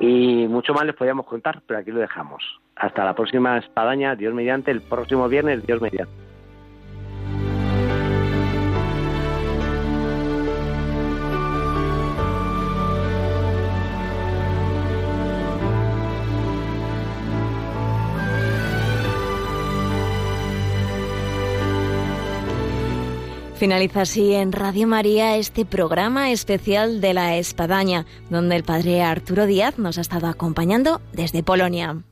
[0.01, 2.43] Y mucho más les podríamos contar, pero aquí lo dejamos.
[2.77, 6.32] Hasta la próxima espadaña, Dios mediante, el próximo viernes, Dios mediante.
[23.63, 29.47] Finaliza así en Radio María este programa especial de la Espadaña, donde el padre Arturo
[29.47, 32.03] Díaz nos ha estado acompañando desde Polonia.